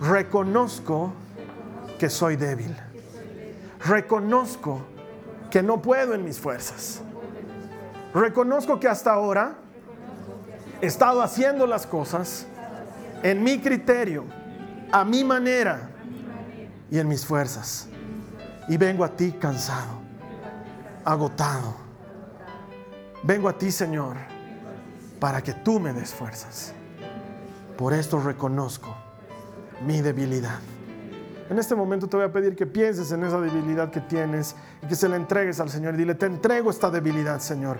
[0.00, 1.12] reconozco
[1.98, 2.76] que soy débil.
[3.84, 4.82] Reconozco
[5.52, 7.02] que no puedo en mis fuerzas.
[8.14, 9.58] Reconozco que hasta ahora
[10.80, 12.46] he estado haciendo las cosas
[13.22, 14.24] en mi criterio,
[14.90, 15.90] a mi manera
[16.90, 17.86] y en mis fuerzas.
[18.66, 20.00] Y vengo a ti cansado,
[21.04, 21.74] agotado.
[23.22, 24.16] Vengo a ti, Señor,
[25.20, 26.72] para que tú me des fuerzas.
[27.76, 28.96] Por esto reconozco
[29.84, 30.60] mi debilidad.
[31.50, 34.86] En este momento te voy a pedir que pienses en esa debilidad que tienes y
[34.86, 35.96] que se la entregues al Señor.
[35.96, 37.78] Dile, te entrego esta debilidad, Señor.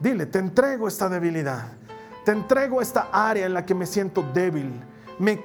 [0.00, 1.72] Dile, te entrego esta debilidad.
[2.24, 4.72] Te entrego esta área en la que me siento débil.
[5.18, 5.38] Me,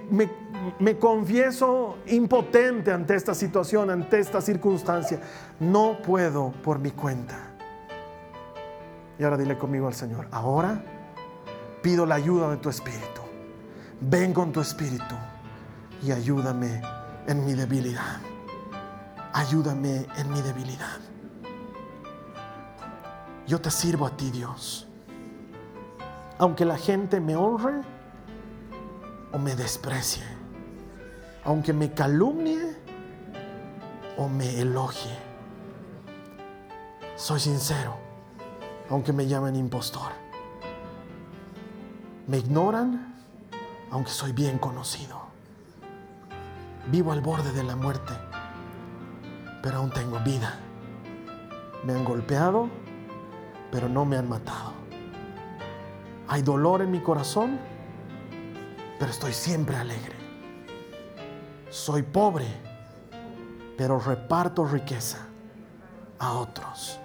[0.79, 5.19] me confieso impotente ante esta situación, ante esta circunstancia.
[5.59, 7.35] No puedo por mi cuenta.
[9.19, 10.83] Y ahora dile conmigo al Señor, ahora
[11.81, 13.21] pido la ayuda de tu Espíritu.
[13.99, 15.15] Ven con tu Espíritu
[16.03, 16.81] y ayúdame
[17.27, 18.19] en mi debilidad.
[19.33, 20.99] Ayúdame en mi debilidad.
[23.45, 24.87] Yo te sirvo a ti, Dios.
[26.39, 27.81] Aunque la gente me honre
[29.31, 30.23] o me desprecie.
[31.43, 32.75] Aunque me calumnie
[34.17, 35.17] o me elogie.
[37.15, 37.97] Soy sincero,
[38.89, 40.11] aunque me llamen impostor.
[42.27, 43.15] Me ignoran,
[43.91, 45.16] aunque soy bien conocido.
[46.87, 48.13] Vivo al borde de la muerte,
[49.61, 50.57] pero aún tengo vida.
[51.83, 52.69] Me han golpeado,
[53.71, 54.71] pero no me han matado.
[56.29, 57.59] Hay dolor en mi corazón,
[58.99, 60.15] pero estoy siempre alegre.
[61.69, 62.47] Soy pobre,
[63.77, 65.27] pero reparto riqueza
[66.19, 66.99] a otros.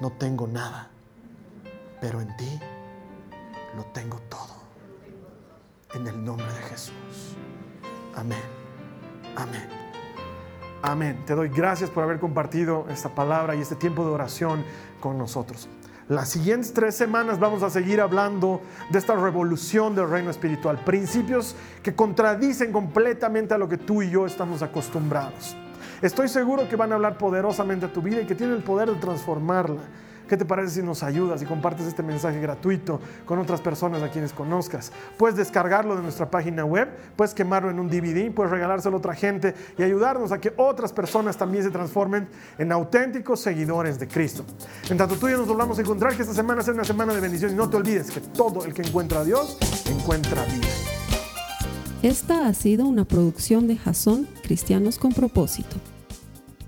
[0.00, 0.90] No tengo nada,
[2.00, 2.58] pero en ti
[3.76, 4.62] lo tengo todo.
[5.94, 7.36] En el nombre de Jesús.
[8.16, 8.61] Amén.
[9.36, 9.68] Amén.
[10.82, 11.22] Amén.
[11.26, 14.64] Te doy gracias por haber compartido esta palabra y este tiempo de oración
[15.00, 15.68] con nosotros.
[16.08, 18.60] Las siguientes tres semanas vamos a seguir hablando
[18.90, 24.10] de esta revolución del reino espiritual, principios que contradicen completamente a lo que tú y
[24.10, 25.56] yo estamos acostumbrados.
[26.02, 28.90] Estoy seguro que van a hablar poderosamente a tu vida y que tienen el poder
[28.90, 29.82] de transformarla
[30.32, 34.08] ¿Qué te parece si nos ayudas y compartes este mensaje gratuito con otras personas a
[34.08, 34.90] quienes conozcas?
[35.18, 39.14] Puedes descargarlo de nuestra página web, puedes quemarlo en un DVD, puedes regalárselo a otra
[39.14, 44.42] gente y ayudarnos a que otras personas también se transformen en auténticos seguidores de Cristo.
[44.88, 47.12] En tanto tú y yo nos volvamos a encontrar, que esta semana sea una semana
[47.12, 49.58] de bendición y no te olvides que todo el que encuentra a Dios
[49.90, 50.66] encuentra vida.
[52.02, 55.76] Esta ha sido una producción de Jason Cristianos con propósito.